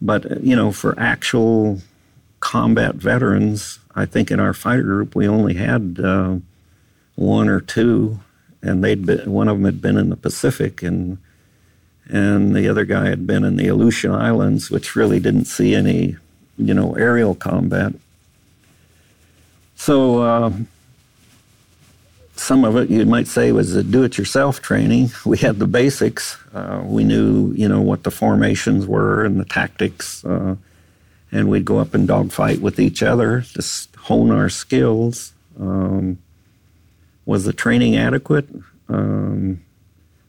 But, 0.01 0.43
you 0.43 0.57
know, 0.57 0.73
for 0.73 0.99
actual 0.99 1.83
combat 2.47 2.95
veterans, 2.95 3.81
I 3.97 4.07
think 4.07 4.31
in 4.31 4.39
our 4.39 4.55
fighter 4.55 4.85
group 4.85 5.17
we 5.17 5.27
only 5.27 5.55
had 5.55 5.99
uh, 5.99 6.37
one 7.17 7.49
or 7.49 7.61
two, 7.61 8.21
and 8.63 8.85
they'd 8.85 9.05
been, 9.05 9.33
one 9.33 9.49
of 9.49 9.57
them 9.57 9.65
had 9.65 9.83
been 9.83 9.97
in 9.97 10.11
the 10.11 10.17
Pacific, 10.17 10.81
and 10.81 11.19
and 12.09 12.55
the 12.55 12.69
other 12.69 12.85
guy 12.85 13.09
had 13.09 13.27
been 13.27 13.43
in 13.43 13.57
the 13.57 13.67
Aleutian 13.67 14.13
Islands, 14.13 14.71
which 14.71 14.95
really 14.95 15.19
didn't 15.19 15.47
see 15.47 15.75
any, 15.75 16.17
you 16.57 16.73
know, 16.73 16.95
aerial 16.95 17.35
combat. 17.35 17.93
So 19.75 20.23
uh, 20.23 20.53
some 22.37 22.65
of 22.65 22.77
it 22.77 22.91
you 22.91 23.05
might 23.07 23.27
say 23.27 23.51
was 23.51 23.75
a 23.75 23.83
do-it-yourself 23.83 24.63
training. 24.63 25.11
We 25.27 25.39
had 25.39 25.59
the 25.59 25.67
basics. 25.67 26.37
Uh, 26.55 26.81
we 26.85 27.03
knew, 27.03 27.53
you 27.55 27.69
know, 27.69 27.81
what 27.81 28.05
the 28.05 28.13
formations 28.13 28.87
were 28.87 29.25
and 29.25 29.41
the 29.41 29.45
tactics, 29.45 30.25
uh, 30.25 30.55
and 31.37 31.49
we'd 31.49 31.65
go 31.65 31.79
up 31.79 31.95
and 31.95 32.09
dogfight 32.09 32.61
with 32.61 32.81
each 32.81 33.03
other 33.03 33.43
to 33.55 33.63
hone 33.99 34.31
our 34.31 34.49
skills. 34.49 35.33
Um, 35.59 36.19
was 37.25 37.45
the 37.45 37.53
training 37.53 37.97
adequate? 37.97 38.49
Um, 38.89 39.63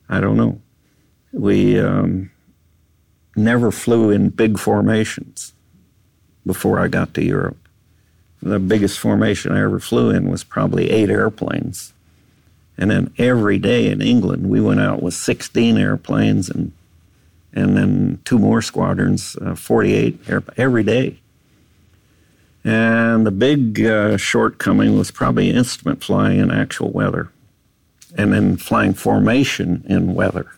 I 0.09 0.19
don't 0.19 0.37
know 0.37 0.61
we 1.31 1.79
um, 1.79 2.31
never 3.35 3.71
flew 3.71 4.09
in 4.09 4.29
big 4.29 4.57
formations 4.57 5.53
before 6.45 6.79
I 6.79 6.87
got 6.87 7.13
to 7.15 7.23
Europe. 7.23 7.57
The 8.41 8.59
biggest 8.59 8.99
formation 8.99 9.51
I 9.51 9.61
ever 9.61 9.79
flew 9.79 10.09
in 10.09 10.29
was 10.29 10.43
probably 10.43 10.89
eight 10.89 11.09
airplanes. 11.09 11.93
And 12.77 12.91
then 12.91 13.13
every 13.17 13.57
day 13.57 13.87
in 13.89 14.01
England, 14.01 14.49
we 14.49 14.61
went 14.61 14.79
out 14.79 15.01
with 15.01 15.15
16 15.15 15.77
airplanes 15.77 16.49
and 16.49 16.71
and 17.57 17.75
then 17.75 18.19
two 18.23 18.37
more 18.37 18.61
squadrons, 18.61 19.35
uh, 19.41 19.55
48 19.55 20.29
airplanes 20.29 20.59
every 20.59 20.83
day. 20.83 21.19
And 22.63 23.25
the 23.25 23.31
big 23.31 23.81
uh, 23.83 24.17
shortcoming 24.17 24.95
was 24.95 25.09
probably 25.09 25.49
instrument 25.49 26.03
flying 26.03 26.39
in 26.39 26.51
actual 26.51 26.91
weather, 26.91 27.31
and 28.15 28.31
then 28.31 28.57
flying 28.57 28.93
formation 28.93 29.83
in 29.87 30.13
weather. 30.13 30.51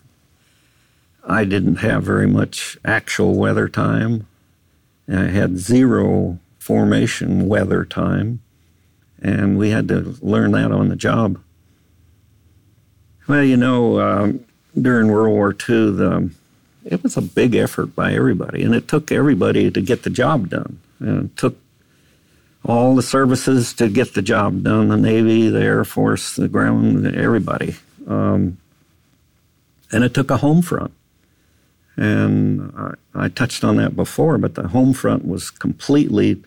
I 1.24 1.44
didn't 1.44 1.76
have 1.76 2.02
very 2.02 2.26
much 2.26 2.76
actual 2.84 3.34
weather 3.34 3.68
time. 3.68 4.26
I 5.08 5.28
had 5.28 5.58
zero 5.58 6.38
formation 6.58 7.48
weather 7.48 7.84
time, 7.86 8.40
and 9.22 9.56
we 9.56 9.70
had 9.70 9.88
to 9.88 10.16
learn 10.20 10.52
that 10.52 10.70
on 10.70 10.88
the 10.88 10.96
job. 10.96 11.40
Well, 13.26 13.44
you 13.44 13.56
know, 13.56 14.00
um, 14.00 14.44
during 14.78 15.08
World 15.08 15.32
War 15.32 15.50
II, 15.52 15.90
the, 15.92 16.30
it 16.84 17.02
was 17.02 17.16
a 17.16 17.22
big 17.22 17.54
effort 17.54 17.94
by 17.94 18.12
everybody, 18.12 18.62
and 18.62 18.74
it 18.74 18.88
took 18.88 19.12
everybody 19.12 19.70
to 19.70 19.80
get 19.80 20.02
the 20.02 20.10
job 20.10 20.48
done. 20.48 20.78
And 20.98 21.26
it 21.26 21.36
took 21.36 21.56
all 22.64 22.94
the 22.94 23.02
services 23.02 23.72
to 23.74 23.88
get 23.88 24.14
the 24.14 24.22
job 24.22 24.62
done 24.62 24.88
the 24.88 24.96
Navy, 24.96 25.48
the 25.48 25.62
Air 25.62 25.84
Force, 25.84 26.36
the 26.36 26.48
ground, 26.48 27.06
everybody. 27.06 27.76
Um, 28.06 28.58
and 29.92 30.04
it 30.04 30.14
took 30.14 30.30
a 30.30 30.38
home 30.38 30.62
front. 30.62 30.92
And 31.96 32.72
I, 32.76 32.94
I, 33.14 33.28
touched 33.28 33.64
on 33.64 33.76
that 33.76 33.94
before, 33.94 34.38
but 34.38 34.54
the 34.54 34.68
home 34.68 34.94
front 34.94 35.26
was 35.26 35.50
completely 35.50 36.42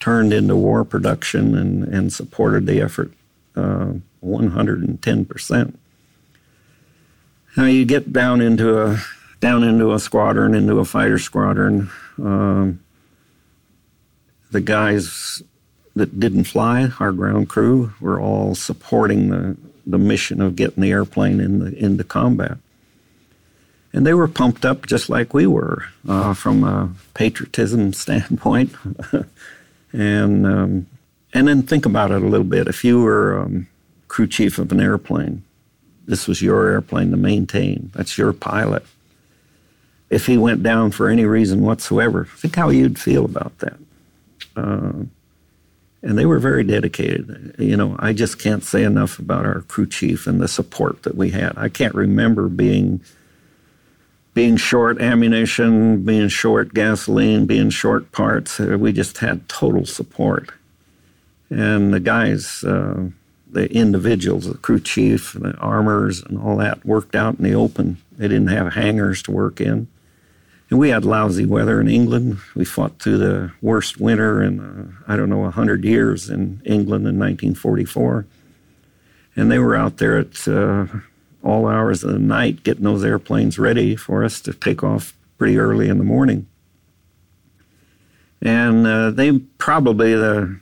turned 0.00 0.32
into 0.32 0.56
war 0.56 0.84
production 0.84 1.56
and, 1.56 1.84
and 1.84 2.12
supported 2.12 2.66
the 2.66 2.80
effort 2.80 3.12
uh, 3.54 3.92
110%. 4.24 5.74
Now 7.56 7.64
you 7.64 7.84
get 7.84 8.12
down 8.12 8.40
into 8.40 8.80
a 8.80 8.98
down 9.40 9.62
into 9.62 9.92
a 9.92 9.98
squadron, 9.98 10.54
into 10.54 10.78
a 10.78 10.84
fighter 10.84 11.18
squadron. 11.18 11.90
Um, 12.18 12.80
the 14.50 14.60
guys 14.60 15.42
that 15.94 16.18
didn't 16.18 16.44
fly, 16.44 16.90
our 17.00 17.12
ground 17.12 17.48
crew, 17.48 17.92
were 18.00 18.20
all 18.20 18.54
supporting 18.54 19.28
the, 19.28 19.56
the 19.86 19.98
mission 19.98 20.40
of 20.40 20.56
getting 20.56 20.82
the 20.82 20.90
airplane 20.90 21.40
in 21.40 21.58
the, 21.58 21.76
into 21.76 22.04
combat 22.04 22.58
and 23.92 24.06
they 24.06 24.14
were 24.14 24.28
pumped 24.28 24.64
up 24.64 24.86
just 24.86 25.08
like 25.08 25.32
we 25.34 25.46
were 25.46 25.84
uh, 26.08 26.34
from 26.34 26.64
a 26.64 26.90
patriotism 27.14 27.92
standpoint. 28.04 28.72
and 29.92 30.46
um, 30.46 30.86
and 31.34 31.46
then 31.46 31.62
think 31.62 31.84
about 31.84 32.10
it 32.10 32.22
a 32.22 32.26
little 32.26 32.46
bit. 32.46 32.68
If 32.68 32.84
you 32.84 33.02
were 33.02 33.38
um, 33.38 33.66
crew 34.08 34.26
chief 34.26 34.58
of 34.58 34.72
an 34.72 34.80
airplane, 34.80 35.42
this 36.06 36.26
was 36.26 36.40
your 36.40 36.68
airplane 36.68 37.10
to 37.10 37.16
maintain. 37.16 37.90
That's 37.94 38.16
your 38.16 38.32
pilot. 38.32 38.84
If 40.10 40.26
he 40.26 40.38
went 40.38 40.62
down 40.62 40.90
for 40.90 41.08
any 41.08 41.24
reason 41.24 41.60
whatsoever, 41.60 42.24
think 42.24 42.56
how 42.56 42.70
you'd 42.70 42.98
feel 42.98 43.24
about 43.24 43.58
that. 43.58 43.78
Uh, 44.56 45.04
and 46.02 46.16
they 46.16 46.26
were 46.26 46.38
very 46.38 46.64
dedicated. 46.64 47.56
You 47.58 47.76
know, 47.76 47.96
I 47.98 48.12
just 48.12 48.38
can't 48.38 48.62
say 48.62 48.84
enough 48.84 49.18
about 49.18 49.44
our 49.44 49.62
crew 49.62 49.86
chief 49.86 50.26
and 50.26 50.40
the 50.40 50.48
support 50.48 51.02
that 51.02 51.16
we 51.16 51.30
had. 51.30 51.52
I 51.56 51.68
can't 51.68 51.94
remember 51.94 52.48
being 52.48 53.00
being 54.34 54.56
short 54.56 55.00
ammunition, 55.00 56.04
being 56.04 56.28
short 56.28 56.72
gasoline, 56.72 57.44
being 57.44 57.70
short 57.70 58.12
parts. 58.12 58.60
Uh, 58.60 58.76
we 58.78 58.92
just 58.92 59.18
had 59.18 59.48
total 59.48 59.84
support. 59.84 60.50
And 61.50 61.92
the 61.92 61.98
guys, 61.98 62.62
uh, 62.62 63.08
the 63.50 63.68
individuals, 63.72 64.46
the 64.46 64.56
crew 64.58 64.78
chief, 64.78 65.32
the 65.32 65.56
armors, 65.56 66.22
and 66.22 66.38
all 66.38 66.56
that 66.58 66.86
worked 66.86 67.16
out 67.16 67.38
in 67.38 67.42
the 67.42 67.54
open. 67.54 67.98
They 68.16 68.28
didn't 68.28 68.48
have 68.48 68.74
hangars 68.74 69.22
to 69.22 69.32
work 69.32 69.60
in. 69.60 69.88
And 70.70 70.78
we 70.78 70.90
had 70.90 71.04
lousy 71.04 71.46
weather 71.46 71.80
in 71.80 71.88
England. 71.88 72.38
We 72.54 72.64
fought 72.64 72.98
through 72.98 73.18
the 73.18 73.52
worst 73.62 73.98
winter 73.98 74.42
in, 74.42 74.60
uh, 74.60 75.10
I 75.10 75.16
don't 75.16 75.30
know, 75.30 75.38
100 75.38 75.84
years 75.84 76.28
in 76.28 76.60
England 76.64 77.06
in 77.06 77.18
1944. 77.18 78.26
And 79.34 79.50
they 79.50 79.58
were 79.58 79.76
out 79.76 79.96
there 79.96 80.18
at 80.18 80.46
uh, 80.46 80.86
all 81.42 81.66
hours 81.66 82.04
of 82.04 82.12
the 82.12 82.18
night 82.18 82.64
getting 82.64 82.84
those 82.84 83.04
airplanes 83.04 83.58
ready 83.58 83.96
for 83.96 84.24
us 84.24 84.40
to 84.42 84.52
take 84.52 84.82
off 84.82 85.14
pretty 85.38 85.56
early 85.56 85.88
in 85.88 85.96
the 85.96 86.04
morning. 86.04 86.46
And 88.42 88.86
uh, 88.86 89.10
they 89.10 89.38
probably, 89.38 90.14
the 90.14 90.60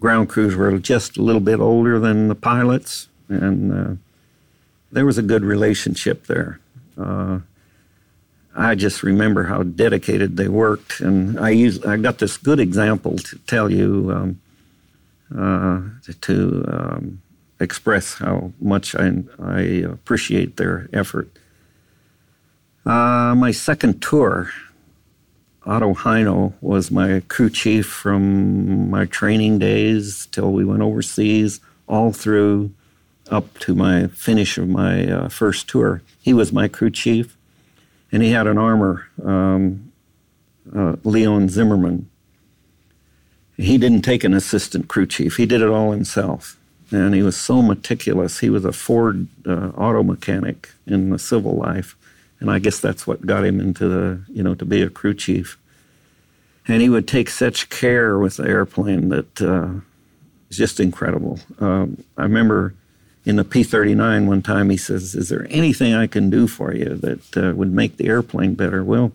ground 0.00 0.28
crews 0.28 0.54
were 0.54 0.78
just 0.78 1.16
a 1.16 1.22
little 1.22 1.40
bit 1.40 1.58
older 1.58 1.98
than 1.98 2.28
the 2.28 2.34
pilots. 2.34 3.08
And 3.28 3.72
uh, 3.72 3.94
there 4.92 5.04
was 5.04 5.18
a 5.18 5.22
good 5.22 5.42
relationship 5.42 6.26
there. 6.26 6.60
I 8.56 8.74
just 8.74 9.02
remember 9.02 9.44
how 9.44 9.62
dedicated 9.62 10.38
they 10.38 10.48
worked, 10.48 11.00
and 11.00 11.38
I 11.38 11.50
used 11.50 11.84
I 11.84 11.98
got 11.98 12.18
this 12.18 12.38
good 12.38 12.58
example 12.58 13.18
to 13.18 13.38
tell 13.40 13.70
you 13.70 14.10
um, 14.14 14.40
uh, 15.36 15.82
to 16.22 16.64
um, 16.66 17.22
express 17.60 18.14
how 18.14 18.52
much 18.58 18.94
I, 18.94 19.12
I 19.38 19.60
appreciate 19.60 20.56
their 20.56 20.88
effort. 20.92 21.28
Uh, 22.86 23.34
my 23.36 23.50
second 23.50 24.00
tour, 24.00 24.50
Otto 25.66 25.92
Heino 25.92 26.54
was 26.62 26.90
my 26.90 27.20
crew 27.28 27.50
chief 27.50 27.86
from 27.86 28.88
my 28.88 29.04
training 29.04 29.58
days 29.58 30.26
till 30.32 30.52
we 30.52 30.64
went 30.64 30.82
overseas, 30.82 31.60
all 31.88 32.12
through 32.12 32.72
up 33.30 33.58
to 33.58 33.74
my 33.74 34.06
finish 34.06 34.56
of 34.56 34.68
my 34.68 35.10
uh, 35.10 35.28
first 35.28 35.68
tour. 35.68 36.00
He 36.22 36.32
was 36.32 36.52
my 36.52 36.68
crew 36.68 36.90
chief 36.90 37.35
and 38.12 38.22
he 38.22 38.30
had 38.30 38.46
an 38.46 38.58
armor, 38.58 39.08
um, 39.24 39.92
uh, 40.74 40.96
Leon 41.04 41.48
Zimmerman. 41.48 42.08
He 43.56 43.78
didn't 43.78 44.02
take 44.02 44.24
an 44.24 44.34
assistant 44.34 44.88
crew 44.88 45.06
chief. 45.06 45.36
He 45.36 45.46
did 45.46 45.62
it 45.62 45.68
all 45.68 45.92
himself. 45.92 46.58
And 46.90 47.14
he 47.14 47.22
was 47.22 47.36
so 47.36 47.62
meticulous. 47.62 48.38
He 48.40 48.50
was 48.50 48.64
a 48.64 48.72
Ford 48.72 49.26
uh, 49.46 49.70
auto 49.76 50.02
mechanic 50.02 50.70
in 50.86 51.10
the 51.10 51.18
civil 51.18 51.56
life. 51.56 51.96
And 52.38 52.50
I 52.50 52.58
guess 52.58 52.78
that's 52.78 53.06
what 53.06 53.26
got 53.26 53.44
him 53.44 53.60
into 53.60 53.88
the, 53.88 54.20
you 54.28 54.42
know, 54.42 54.54
to 54.54 54.64
be 54.64 54.82
a 54.82 54.90
crew 54.90 55.14
chief. 55.14 55.58
And 56.68 56.82
he 56.82 56.88
would 56.88 57.08
take 57.08 57.30
such 57.30 57.70
care 57.70 58.18
with 58.18 58.36
the 58.36 58.44
airplane 58.44 59.08
that 59.08 59.42
uh, 59.42 59.80
it's 60.48 60.58
just 60.58 60.78
incredible. 60.78 61.40
Um, 61.58 62.04
I 62.16 62.22
remember 62.22 62.74
in 63.26 63.34
the 63.34 63.44
P 63.44 63.64
39 63.64 64.28
one 64.28 64.40
time, 64.40 64.70
he 64.70 64.76
says, 64.76 65.16
Is 65.16 65.28
there 65.28 65.48
anything 65.50 65.92
I 65.92 66.06
can 66.06 66.30
do 66.30 66.46
for 66.46 66.72
you 66.72 66.94
that 66.94 67.36
uh, 67.36 67.54
would 67.56 67.72
make 67.72 67.96
the 67.96 68.06
airplane 68.06 68.54
better? 68.54 68.84
Well, 68.84 69.10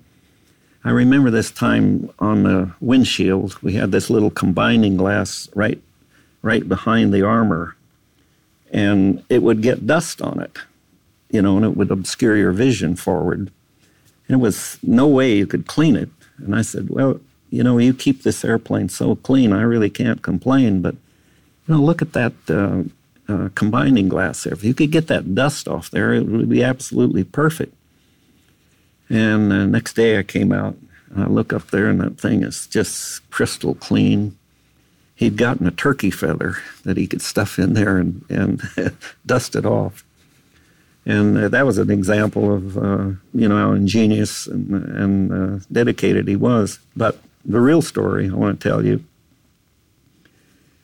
I 0.83 0.89
remember 0.89 1.31
this 1.31 1.49
time 1.49 2.09
on 2.19 2.43
the 2.43 2.71
windshield, 2.81 3.57
we 3.63 3.73
had 3.73 3.91
this 3.93 4.09
little 4.09 4.29
combining 4.29 4.97
glass 4.97 5.47
right, 5.55 5.81
right 6.41 6.67
behind 6.67 7.13
the 7.13 7.21
armor, 7.21 7.77
and 8.69 9.23
it 9.29 9.43
would 9.43 9.61
get 9.61 9.87
dust 9.87 10.21
on 10.21 10.41
it, 10.41 10.57
you 11.29 11.41
know, 11.41 11.55
and 11.55 11.65
it 11.65 11.77
would 11.77 11.89
obscure 11.89 12.35
your 12.35 12.51
vision 12.51 12.97
forward. 12.97 13.49
And 14.27 14.35
it 14.35 14.43
was 14.43 14.77
no 14.83 15.07
way 15.07 15.37
you 15.37 15.47
could 15.47 15.67
clean 15.67 15.95
it. 15.95 16.09
And 16.37 16.53
I 16.53 16.63
said, 16.63 16.89
Well, 16.89 17.21
you 17.49 17.63
know, 17.63 17.77
you 17.77 17.93
keep 17.93 18.23
this 18.23 18.43
airplane 18.43 18.89
so 18.89 19.15
clean, 19.15 19.53
I 19.53 19.61
really 19.61 19.89
can't 19.89 20.21
complain, 20.21 20.81
but, 20.81 20.95
you 21.65 21.75
know, 21.75 21.81
look 21.81 22.01
at 22.01 22.11
that. 22.11 22.33
Uh, 22.49 22.83
uh, 23.31 23.49
combining 23.55 24.09
glass 24.09 24.43
there. 24.43 24.53
If 24.53 24.63
you 24.63 24.73
could 24.73 24.91
get 24.91 25.07
that 25.07 25.33
dust 25.33 25.67
off 25.67 25.89
there, 25.89 26.13
it 26.13 26.25
would 26.25 26.49
be 26.49 26.63
absolutely 26.63 27.23
perfect. 27.23 27.73
And 29.09 29.51
the 29.51 29.65
next 29.65 29.93
day 29.93 30.17
I 30.17 30.23
came 30.23 30.51
out, 30.51 30.75
I 31.15 31.25
look 31.25 31.51
up 31.51 31.71
there, 31.71 31.89
and 31.89 31.99
that 32.01 32.19
thing 32.19 32.43
is 32.43 32.67
just 32.67 33.29
crystal 33.29 33.75
clean. 33.75 34.37
He'd 35.15 35.37
gotten 35.37 35.67
a 35.67 35.71
turkey 35.71 36.09
feather 36.09 36.57
that 36.83 36.97
he 36.97 37.07
could 37.07 37.21
stuff 37.21 37.59
in 37.59 37.73
there 37.73 37.97
and, 37.97 38.23
and 38.29 38.61
dust 39.25 39.55
it 39.55 39.65
off. 39.65 40.03
And 41.05 41.37
uh, 41.37 41.49
that 41.49 41.65
was 41.65 41.77
an 41.77 41.89
example 41.89 42.53
of, 42.53 42.77
uh, 42.77 43.09
you 43.33 43.47
know, 43.47 43.57
how 43.57 43.71
ingenious 43.73 44.47
and, 44.47 44.71
and 44.71 45.31
uh, 45.33 45.63
dedicated 45.71 46.27
he 46.27 46.35
was. 46.35 46.79
But 46.95 47.19
the 47.43 47.59
real 47.59 47.81
story 47.81 48.29
I 48.29 48.33
want 48.33 48.59
to 48.59 48.69
tell 48.69 48.85
you 48.85 49.03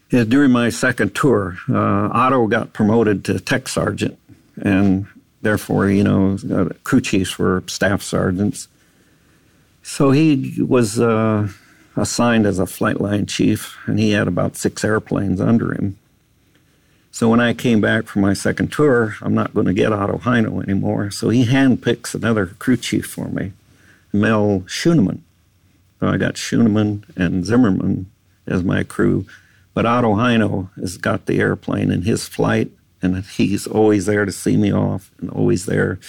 during 0.10 0.52
my 0.52 0.70
second 0.70 1.16
tour, 1.16 1.58
uh, 1.70 2.10
Otto 2.12 2.48
got 2.48 2.74
promoted 2.74 3.26
to 3.26 3.40
tech 3.40 3.68
sergeant, 3.68 4.18
and 4.62 5.08
therefore, 5.42 5.90
you 5.90 6.04
know, 6.04 6.38
crew 6.84 7.02
chiefs 7.02 7.38
were 7.38 7.64
staff 7.68 8.02
sergeants. 8.02 8.68
So 9.84 10.12
he 10.12 10.62
was 10.62 11.00
uh, 11.00 11.50
assigned 11.96 12.46
as 12.46 12.60
a 12.60 12.66
flight 12.66 13.02
line 13.02 13.26
chief, 13.26 13.78
and 13.86 14.00
he 14.00 14.12
had 14.12 14.28
about 14.28 14.56
six 14.56 14.84
airplanes 14.84 15.42
under 15.42 15.74
him. 15.74 15.98
So 17.12 17.30
when 17.30 17.40
I 17.40 17.54
came 17.54 17.82
back 17.82 18.06
from 18.06 18.22
my 18.22 18.34
second 18.34 18.72
tour, 18.72 19.16
I'm 19.22 19.34
not 19.34 19.54
going 19.54 19.66
to 19.66 19.74
get 19.74 19.92
Otto 19.92 20.20
Heino 20.20 20.62
anymore. 20.62 21.10
So 21.10 21.30
he 21.30 21.46
handpicks 21.46 22.14
another 22.14 22.46
crew 22.46 22.78
chief 22.78 23.08
for 23.08 23.28
me, 23.28 23.54
Mel 24.14 24.62
Schoeneman. 24.68 25.22
So 26.00 26.08
I 26.10 26.18
got 26.18 26.36
Schoeneman 26.36 27.04
and 27.18 27.44
Zimmerman 27.44 28.06
as 28.46 28.64
my 28.64 28.84
crew 28.84 29.26
but 29.78 29.86
Otto 29.86 30.16
Heino 30.16 30.74
has 30.78 30.98
got 30.98 31.28
the 31.28 31.40
airplane 31.40 31.92
in 31.92 32.02
his 32.02 32.28
flight, 32.28 32.72
and 33.00 33.24
he's 33.24 33.68
always 33.68 34.08
there 34.08 34.26
to 34.26 34.32
see 34.32 34.58
me 34.58 34.74
off, 34.74 35.12
and 35.20 35.30
always 35.30 35.68
there 35.68 36.00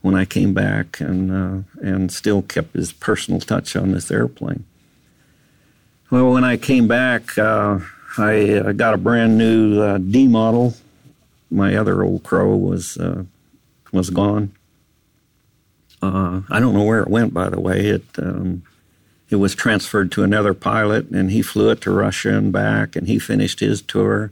when 0.00 0.14
I 0.14 0.24
came 0.24 0.54
back, 0.54 1.00
and 1.00 1.32
uh, 1.32 1.62
and 1.82 2.12
still 2.12 2.42
kept 2.42 2.76
his 2.76 2.92
personal 2.92 3.40
touch 3.40 3.74
on 3.74 3.90
this 3.90 4.12
airplane. 4.12 4.64
Well, 6.08 6.30
when 6.30 6.44
I 6.44 6.56
came 6.56 6.86
back, 6.86 7.36
uh, 7.36 7.80
I, 8.16 8.62
I, 8.64 8.72
got 8.72 8.94
a 8.94 8.96
brand 8.96 9.36
new 9.36 9.82
uh, 9.82 9.98
D 9.98 10.28
model. 10.28 10.74
My 11.50 11.74
other 11.74 12.04
old 12.04 12.22
crow 12.22 12.54
was 12.54 12.96
uh, 12.96 13.24
was 13.90 14.08
gone. 14.10 14.52
Uh, 16.00 16.42
I 16.48 16.60
don't 16.60 16.74
know 16.74 16.84
where 16.84 17.02
it 17.02 17.08
went, 17.08 17.34
by 17.34 17.48
the 17.48 17.58
way. 17.60 17.86
It 17.86 18.04
um, 18.18 18.62
it 19.28 19.36
was 19.36 19.54
transferred 19.54 20.12
to 20.12 20.22
another 20.22 20.54
pilot, 20.54 21.10
and 21.10 21.30
he 21.30 21.42
flew 21.42 21.70
it 21.70 21.80
to 21.82 21.90
Russia 21.90 22.36
and 22.36 22.52
back, 22.52 22.94
and 22.94 23.08
he 23.08 23.18
finished 23.18 23.60
his 23.60 23.82
tour. 23.82 24.30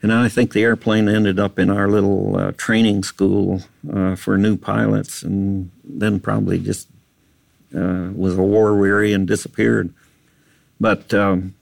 And 0.00 0.12
I 0.12 0.28
think 0.28 0.52
the 0.52 0.62
airplane 0.62 1.08
ended 1.08 1.38
up 1.38 1.58
in 1.58 1.70
our 1.70 1.88
little 1.88 2.36
uh, 2.36 2.52
training 2.56 3.04
school 3.04 3.62
uh, 3.92 4.16
for 4.16 4.38
new 4.38 4.56
pilots, 4.56 5.22
and 5.22 5.70
then 5.84 6.18
probably 6.18 6.58
just 6.58 6.88
uh, 7.74 8.10
was 8.14 8.34
war 8.34 8.76
weary 8.76 9.12
and 9.12 9.28
disappeared. 9.28 9.92
But 10.80 11.12
um, 11.14 11.54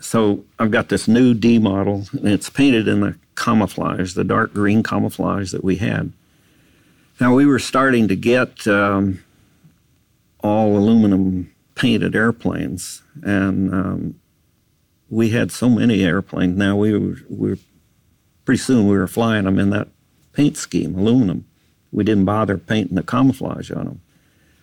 so 0.00 0.44
I've 0.58 0.70
got 0.70 0.88
this 0.88 1.08
new 1.08 1.34
D 1.34 1.58
model, 1.58 2.06
and 2.12 2.28
it's 2.28 2.50
painted 2.50 2.88
in 2.88 3.00
the 3.00 3.16
camouflage, 3.36 4.14
the 4.14 4.24
dark 4.24 4.52
green 4.52 4.82
camouflage 4.82 5.52
that 5.52 5.64
we 5.64 5.76
had. 5.76 6.12
Now 7.20 7.34
we 7.34 7.46
were 7.46 7.58
starting 7.58 8.08
to 8.08 8.16
get 8.16 8.66
um, 8.66 9.22
all 10.40 10.76
aluminum 10.76 11.52
painted 11.78 12.16
airplanes, 12.16 13.02
and 13.22 13.72
um, 13.72 14.20
we 15.08 15.30
had 15.30 15.52
so 15.52 15.68
many 15.68 16.02
airplanes. 16.02 16.58
Now 16.58 16.76
we 16.76 16.92
were, 16.92 17.16
we 17.30 17.50
were 17.50 17.58
pretty 18.44 18.58
soon 18.58 18.88
we 18.88 18.98
were 18.98 19.06
flying 19.06 19.44
them 19.44 19.60
in 19.60 19.70
that 19.70 19.88
paint 20.32 20.56
scheme, 20.56 20.96
aluminum. 20.98 21.46
We 21.92 22.02
didn't 22.02 22.24
bother 22.24 22.58
painting 22.58 22.96
the 22.96 23.04
camouflage 23.04 23.70
on 23.70 23.84
them, 23.84 24.00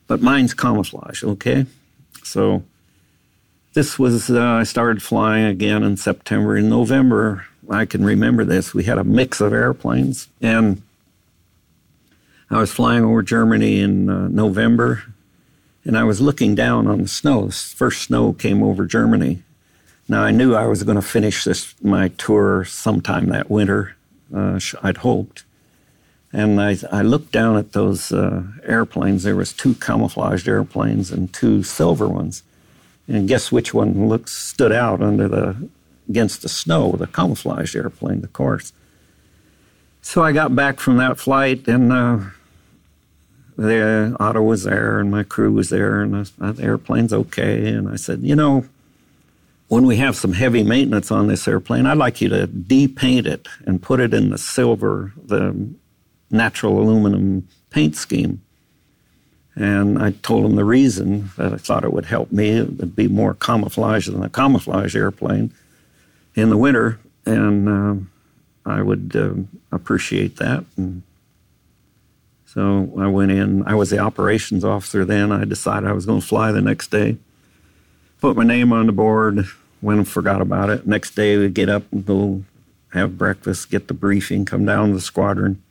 but 0.07 0.21
mine's 0.21 0.53
camouflage. 0.53 1.23
Okay, 1.23 1.65
so 2.21 2.63
this 3.73 3.97
was 3.97 4.29
uh, 4.29 4.41
I 4.41 4.63
started 4.63 5.01
flying 5.01 5.45
again 5.45 5.83
in 5.83 5.95
September. 5.95 6.57
In 6.57 6.69
November, 6.69 7.45
I 7.69 7.85
can 7.85 8.03
remember 8.03 8.43
this. 8.43 8.73
We 8.73 8.83
had 8.83 8.97
a 8.97 9.05
mix 9.05 9.39
of 9.39 9.53
airplanes, 9.53 10.27
and 10.41 10.81
I 12.49 12.59
was 12.59 12.73
flying 12.73 13.05
over 13.05 13.23
Germany 13.23 13.79
in 13.79 14.09
uh, 14.09 14.27
November 14.27 15.14
and 15.85 15.97
I 15.97 16.03
was 16.03 16.19
looking 16.19 16.55
down 16.55 16.87
on 16.87 17.03
the 17.03 17.07
snow. 17.07 17.45
The 17.45 17.51
First 17.53 18.01
snow 18.01 18.33
came 18.33 18.63
over 18.63 18.85
Germany. 18.85 19.43
Now 20.09 20.23
I 20.23 20.31
knew 20.31 20.55
I 20.55 20.65
was 20.65 20.83
going 20.83 20.95
to 20.95 21.01
finish 21.01 21.43
this 21.43 21.75
my 21.81 22.09
tour 22.09 22.65
sometime 22.65 23.27
that 23.27 23.49
winter. 23.49 23.95
Uh, 24.35 24.59
I'd 24.81 24.97
hoped, 24.97 25.43
and 26.33 26.59
I, 26.59 26.77
I 26.91 27.03
looked 27.03 27.31
down 27.31 27.57
at 27.57 27.73
those 27.73 28.11
uh, 28.11 28.43
airplanes. 28.63 29.23
There 29.23 29.35
was 29.35 29.53
two 29.53 29.75
camouflaged 29.75 30.47
airplanes 30.47 31.11
and 31.11 31.31
two 31.31 31.61
silver 31.61 32.07
ones, 32.07 32.41
and 33.07 33.27
guess 33.27 33.51
which 33.51 33.73
one 33.73 34.09
looked 34.09 34.29
stood 34.29 34.71
out 34.71 35.01
under 35.01 35.27
the 35.27 35.69
against 36.09 36.41
the 36.41 36.49
snow? 36.49 36.93
The 36.93 37.07
camouflaged 37.07 37.75
airplane, 37.75 38.23
of 38.23 38.33
course. 38.33 38.73
So 40.01 40.23
I 40.23 40.31
got 40.31 40.55
back 40.55 40.79
from 40.79 40.97
that 40.97 41.19
flight 41.19 41.67
and. 41.67 41.93
Uh, 41.93 42.19
the 43.57 44.15
Otto 44.19 44.41
was 44.41 44.63
there 44.63 44.99
and 44.99 45.09
my 45.09 45.23
crew 45.23 45.51
was 45.51 45.69
there, 45.69 46.01
and 46.01 46.13
the, 46.13 46.51
the 46.53 46.63
airplane's 46.63 47.13
okay. 47.13 47.69
And 47.69 47.89
I 47.89 47.95
said, 47.95 48.21
you 48.21 48.35
know, 48.35 48.65
when 49.67 49.85
we 49.85 49.97
have 49.97 50.15
some 50.15 50.33
heavy 50.33 50.63
maintenance 50.63 51.11
on 51.11 51.27
this 51.27 51.47
airplane, 51.47 51.85
I'd 51.85 51.97
like 51.97 52.21
you 52.21 52.29
to 52.29 52.47
depaint 52.47 53.25
it 53.25 53.47
and 53.65 53.81
put 53.81 53.99
it 53.99 54.13
in 54.13 54.29
the 54.29 54.37
silver, 54.37 55.13
the 55.23 55.69
natural 56.29 56.79
aluminum 56.79 57.47
paint 57.69 57.95
scheme. 57.95 58.41
And 59.55 60.01
I 60.01 60.11
told 60.11 60.45
him 60.45 60.55
the 60.55 60.65
reason 60.65 61.31
that 61.37 61.53
I 61.53 61.57
thought 61.57 61.85
it 61.85 61.93
would 61.93 62.05
help 62.05 62.31
me. 62.31 62.49
It 62.49 62.77
would 62.77 62.95
be 62.95 63.07
more 63.07 63.33
camouflage 63.33 64.07
than 64.07 64.21
a 64.21 64.29
camouflage 64.29 64.95
airplane 64.95 65.53
in 66.35 66.49
the 66.49 66.57
winter. 66.57 66.99
And 67.25 67.69
uh, 67.69 67.95
I 68.69 68.81
would 68.81 69.15
uh, 69.15 69.33
appreciate 69.71 70.35
that. 70.37 70.65
And 70.75 71.03
so 72.55 72.91
I 72.97 73.07
went 73.07 73.31
in. 73.31 73.67
I 73.67 73.75
was 73.75 73.89
the 73.89 73.99
operations 73.99 74.63
officer 74.63 75.03
then. 75.03 75.31
I 75.31 75.43
decided 75.43 75.87
I 75.87 75.93
was 75.93 76.05
going 76.05 76.21
to 76.21 76.27
fly 76.27 76.53
the 76.53 76.61
next 76.61 76.89
day. 76.89 77.17
Put 78.21 78.37
my 78.37 78.45
name 78.45 78.71
on 78.71 78.85
the 78.85 78.93
board, 78.93 79.45
went 79.81 79.99
and 79.99 80.07
forgot 80.07 80.41
about 80.41 80.69
it. 80.69 80.87
Next 80.87 81.15
day, 81.15 81.37
we 81.37 81.49
get 81.49 81.69
up 81.69 81.83
and 81.91 82.05
go 82.05 82.43
have 82.93 83.17
breakfast, 83.17 83.69
get 83.69 83.89
the 83.89 83.93
briefing, 83.93 84.45
come 84.45 84.65
down 84.65 84.87
to 84.87 84.95
the 84.95 85.01
squadron. 85.01 85.61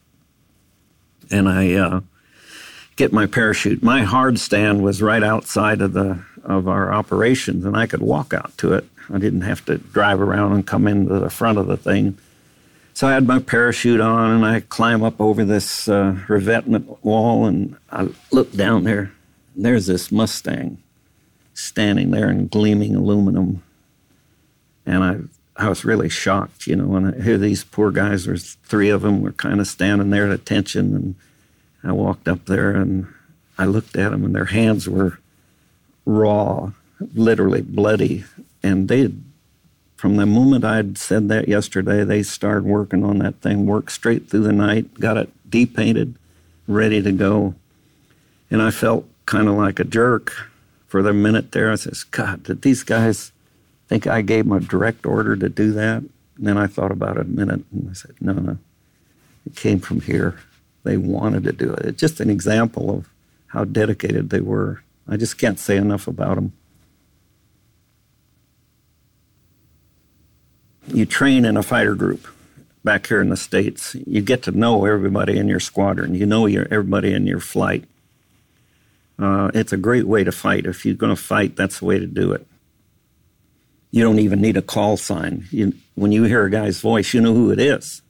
And 1.30 1.48
I 1.48 1.72
uh, 1.72 2.00
get 2.96 3.14
my 3.14 3.24
parachute. 3.24 3.82
My 3.82 4.02
hard 4.02 4.38
stand 4.38 4.84
was 4.84 5.00
right 5.00 5.22
outside 5.22 5.80
of 5.80 5.94
the 5.94 6.22
of 6.44 6.68
our 6.68 6.92
operations, 6.92 7.64
and 7.64 7.74
I 7.74 7.86
could 7.86 8.02
walk 8.02 8.34
out 8.34 8.56
to 8.58 8.74
it. 8.74 8.84
I 9.10 9.16
didn't 9.16 9.40
have 9.40 9.64
to 9.64 9.78
drive 9.78 10.20
around 10.20 10.52
and 10.52 10.66
come 10.66 10.86
into 10.86 11.18
the 11.18 11.30
front 11.30 11.56
of 11.56 11.66
the 11.66 11.78
thing. 11.78 12.18
So 12.94 13.08
I 13.08 13.12
had 13.12 13.26
my 13.26 13.40
parachute 13.40 14.00
on, 14.00 14.30
and 14.30 14.46
I 14.46 14.60
climb 14.60 15.02
up 15.02 15.20
over 15.20 15.44
this 15.44 15.88
uh, 15.88 16.16
revetment 16.28 17.04
wall, 17.04 17.44
and 17.44 17.76
I 17.90 18.08
look 18.30 18.52
down 18.52 18.84
there. 18.84 19.12
There's 19.56 19.86
this 19.86 20.12
Mustang 20.12 20.78
standing 21.54 22.12
there 22.12 22.30
in 22.30 22.46
gleaming 22.46 22.94
aluminum, 22.94 23.64
and 24.86 25.02
I 25.02 25.18
I 25.56 25.68
was 25.68 25.84
really 25.84 26.08
shocked, 26.08 26.68
you 26.68 26.76
know. 26.76 26.94
And 26.94 27.16
I 27.16 27.20
hear 27.20 27.36
these 27.36 27.64
poor 27.64 27.90
guys, 27.90 28.26
there's 28.26 28.54
three 28.64 28.90
of 28.90 29.02
them, 29.02 29.22
were 29.22 29.32
kind 29.32 29.60
of 29.60 29.66
standing 29.66 30.10
there 30.10 30.26
at 30.26 30.32
attention, 30.32 30.94
and 30.94 31.14
I 31.82 31.90
walked 31.90 32.28
up 32.28 32.46
there 32.46 32.70
and 32.70 33.12
I 33.58 33.64
looked 33.64 33.96
at 33.96 34.12
them, 34.12 34.24
and 34.24 34.36
their 34.36 34.46
hands 34.46 34.88
were 34.88 35.18
raw, 36.06 36.70
literally 37.12 37.62
bloody, 37.62 38.24
and 38.62 38.86
they 38.88 39.10
from 40.04 40.16
the 40.16 40.26
moment 40.26 40.66
I'd 40.66 40.98
said 40.98 41.30
that 41.30 41.48
yesterday, 41.48 42.04
they 42.04 42.22
started 42.22 42.66
working 42.66 43.02
on 43.04 43.20
that 43.20 43.36
thing, 43.36 43.64
worked 43.64 43.90
straight 43.90 44.28
through 44.28 44.42
the 44.42 44.52
night, 44.52 45.00
got 45.00 45.16
it 45.16 45.30
depainted, 45.48 46.16
ready 46.68 47.00
to 47.00 47.10
go. 47.10 47.54
And 48.50 48.60
I 48.60 48.70
felt 48.70 49.06
kind 49.24 49.48
of 49.48 49.54
like 49.54 49.80
a 49.80 49.84
jerk 49.84 50.30
for 50.88 51.02
the 51.02 51.14
minute 51.14 51.52
there. 51.52 51.72
I 51.72 51.76
says, 51.76 52.02
God, 52.02 52.42
did 52.42 52.60
these 52.60 52.82
guys 52.82 53.32
think 53.88 54.06
I 54.06 54.20
gave 54.20 54.44
them 54.44 54.52
a 54.52 54.60
direct 54.60 55.06
order 55.06 55.36
to 55.36 55.48
do 55.48 55.72
that? 55.72 56.02
And 56.02 56.10
then 56.36 56.58
I 56.58 56.66
thought 56.66 56.92
about 56.92 57.16
it 57.16 57.22
a 57.22 57.24
minute 57.24 57.64
and 57.72 57.88
I 57.88 57.94
said, 57.94 58.14
no, 58.20 58.34
no, 58.34 58.58
it 59.46 59.56
came 59.56 59.80
from 59.80 60.02
here. 60.02 60.38
They 60.82 60.98
wanted 60.98 61.44
to 61.44 61.52
do 61.52 61.72
it. 61.72 61.86
It's 61.86 62.00
just 62.00 62.20
an 62.20 62.28
example 62.28 62.90
of 62.90 63.08
how 63.46 63.64
dedicated 63.64 64.28
they 64.28 64.40
were. 64.40 64.82
I 65.08 65.16
just 65.16 65.38
can't 65.38 65.58
say 65.58 65.78
enough 65.78 66.06
about 66.06 66.34
them. 66.34 66.52
You 70.88 71.06
train 71.06 71.44
in 71.44 71.56
a 71.56 71.62
fighter 71.62 71.94
group 71.94 72.26
back 72.82 73.06
here 73.06 73.20
in 73.20 73.30
the 73.30 73.36
States. 73.36 73.96
You 74.06 74.20
get 74.20 74.42
to 74.44 74.52
know 74.52 74.84
everybody 74.84 75.38
in 75.38 75.48
your 75.48 75.60
squadron, 75.60 76.14
you 76.14 76.26
know 76.26 76.46
your, 76.46 76.66
everybody 76.70 77.12
in 77.12 77.26
your 77.26 77.40
flight. 77.40 77.84
Uh, 79.18 79.50
it's 79.54 79.72
a 79.72 79.76
great 79.76 80.06
way 80.06 80.24
to 80.24 80.32
fight. 80.32 80.66
If 80.66 80.84
you're 80.84 80.94
going 80.94 81.14
to 81.14 81.20
fight, 81.20 81.56
that's 81.56 81.78
the 81.78 81.84
way 81.84 81.98
to 81.98 82.06
do 82.06 82.32
it. 82.32 82.46
You 83.90 84.02
don't 84.02 84.18
even 84.18 84.40
need 84.40 84.56
a 84.56 84.62
call 84.62 84.96
sign. 84.96 85.46
You, 85.50 85.72
when 85.94 86.10
you 86.10 86.24
hear 86.24 86.44
a 86.44 86.50
guy's 86.50 86.80
voice, 86.80 87.14
you 87.14 87.20
know 87.20 87.32
who 87.32 87.52
it 87.52 87.60
is. 87.60 88.02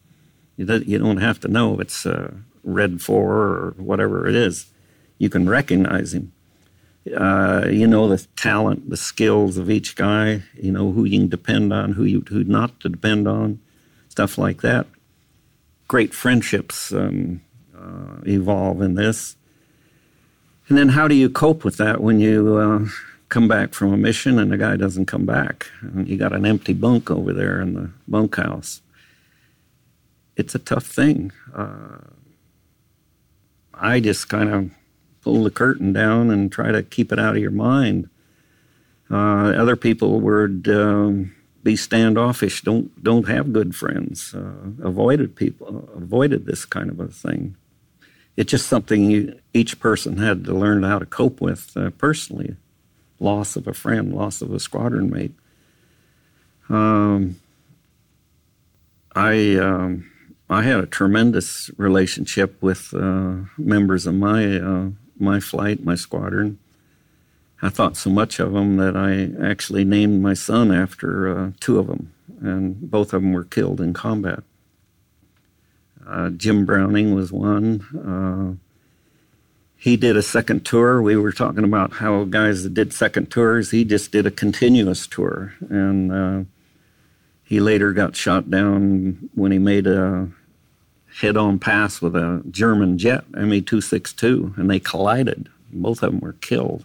You, 0.57 0.65
do, 0.65 0.79
you 0.79 0.99
don't 0.99 1.19
have 1.19 1.41
to 1.41 1.49
know 1.49 1.79
it's 1.79 2.07
uh, 2.07 2.33
Red 2.63 3.03
4 3.03 3.33
or 3.33 3.75
whatever 3.77 4.27
it 4.27 4.35
is. 4.35 4.67
You 5.19 5.29
can 5.29 5.49
recognize 5.49 6.15
him. 6.15 6.33
Uh, 7.13 7.67
you 7.69 7.87
know 7.87 8.09
the 8.09 8.27
talent, 8.37 8.89
the 8.89 8.97
skills 8.97 9.59
of 9.59 9.71
each 9.71 9.95
guy. 9.95 10.43
You 10.55 10.73
know 10.73 10.91
who 10.93 11.05
you 11.05 11.19
can 11.19 11.29
depend 11.29 11.73
on, 11.73 11.93
who 11.93 12.05
you 12.05 12.25
who 12.29 12.45
not 12.45 12.81
to 12.81 12.89
depend 12.89 13.29
on, 13.29 13.61
stuff 14.09 14.39
like 14.39 14.63
that. 14.63 14.87
Great 15.87 16.15
friendships 16.15 16.93
um, 16.93 17.43
uh, 17.77 18.17
evolve 18.27 18.81
in 18.81 18.95
this. 18.95 19.37
And 20.69 20.79
then 20.79 20.89
how 20.89 21.07
do 21.09 21.15
you 21.15 21.29
cope 21.29 21.63
with 21.63 21.77
that 21.77 22.01
when 22.01 22.21
you 22.21 22.57
uh, 22.57 22.87
come 23.29 23.49
back 23.49 23.75
from 23.75 23.93
a 23.93 23.99
mission 23.99 24.39
and 24.39 24.51
the 24.51 24.57
guy 24.57 24.77
doesn't 24.77 25.07
come 25.07 25.27
back? 25.27 25.67
And 25.83 26.09
you 26.09 26.17
got 26.17 26.33
an 26.33 26.47
empty 26.47 26.73
bunk 26.73 27.11
over 27.11 27.35
there 27.35 27.61
in 27.61 27.75
the 27.75 27.91
bunkhouse. 28.09 28.81
It's 30.37 30.55
a 30.55 30.59
tough 30.59 30.87
thing. 30.87 31.33
Uh, 31.55 31.99
I 33.75 34.01
just 34.01 34.29
kind 34.29 34.49
of 34.49 34.71
pull 35.25 35.43
the 35.43 35.51
curtain 35.51 35.93
down 35.93 36.31
and 36.31 36.53
try 36.53 36.71
to 36.71 36.83
keep 36.83 37.11
it 37.11 37.19
out 37.19 37.35
of 37.35 37.43
your 37.43 37.51
mind. 37.51 38.11
Uh, 39.11 39.53
other 39.57 39.75
people 39.75 40.21
would 40.21 40.69
um, 40.69 41.35
be 41.63 41.77
standoffish, 41.77 42.61
don't 42.63 43.03
don't 43.03 43.27
have 43.27 43.53
good 43.53 43.75
friends, 43.75 44.35
uh, 44.35 44.71
avoided 44.83 45.35
people, 45.35 45.89
avoided 45.97 46.45
this 46.45 46.65
kind 46.67 46.91
of 46.91 47.01
a 47.01 47.09
thing. 47.09 47.57
It's 48.37 48.51
just 48.51 48.67
something 48.67 49.11
you, 49.11 49.39
each 49.55 49.81
person 49.81 50.19
had 50.19 50.45
to 50.45 50.55
learn 50.55 50.83
how 50.83 50.99
to 50.99 51.07
cope 51.07 51.41
with 51.41 51.77
uh, 51.77 51.91
personally. 51.91 52.57
Loss 53.21 53.57
of 53.57 53.67
a 53.67 53.73
friend, 53.73 54.13
loss 54.13 54.43
of 54.43 54.53
a 54.53 54.61
squadron 54.61 55.09
mate. 55.09 55.33
Um, 56.69 57.37
I 59.15 59.57
um, 59.57 60.11
I 60.51 60.63
had 60.63 60.81
a 60.81 60.87
tremendous 60.87 61.71
relationship 61.79 62.61
with 62.61 62.93
uh, 62.93 63.37
members 63.57 64.07
of 64.07 64.15
my 64.15 64.59
uh, 64.59 64.89
my 65.19 65.41
flight, 65.41 65.85
my 65.85 65.95
squadron. 65.95 66.59
I 67.63 67.69
thought 67.69 67.97
so 67.97 68.11
much 68.11 68.41
of 68.41 68.53
them 68.53 68.77
that 68.77 68.97
I 68.97 69.31
actually 69.43 69.85
named 69.85 70.23
my 70.23 70.35
son 70.35 70.73
after 70.73 71.29
uh, 71.29 71.51
two 71.61 71.79
of 71.79 71.87
them, 71.87 72.13
and 72.41 72.91
both 72.91 73.15
of 73.15 73.23
them 73.23 73.33
were 73.33 73.45
killed 73.45 73.81
in 73.81 73.93
combat. 73.95 74.43
Uh, 76.07 76.31
Jim 76.31 76.67
Browning 76.67 77.15
was 77.15 77.33
one. 77.33 77.81
Uh, 78.61 78.61
he 79.77 79.97
did 79.97 80.17
a 80.17 80.23
second 80.23 80.65
tour. 80.65 81.01
We 81.03 81.17
were 81.17 81.33
talking 81.33 81.65
about 81.65 81.95
how 81.95 82.25
guys 82.25 82.63
that 82.63 82.75
did 82.75 82.93
second 82.93 83.31
tours, 83.31 83.71
he 83.71 83.85
just 83.85 84.13
did 84.13 84.27
a 84.27 84.31
continuous 84.31 85.07
tour. 85.07 85.55
And 85.69 86.13
uh, 86.13 86.45
he 87.43 87.61
later 87.61 87.93
got 87.93 88.17
shot 88.17 88.51
down 88.51 89.29
when 89.35 89.53
he 89.53 89.59
made 89.59 89.87
a 89.87 90.29
head 91.21 91.37
on 91.37 91.59
pass 91.59 92.01
with 92.01 92.17
a 92.17 92.43
German 92.51 92.99
jet, 92.99 93.25
ME 93.33 93.61
262, 93.61 94.55
and 94.57 94.69
they 94.69 94.81
collided. 94.81 95.49
Both 95.73 96.03
of 96.03 96.13
them 96.13 96.21
were 96.21 96.35
killed. 96.35 96.85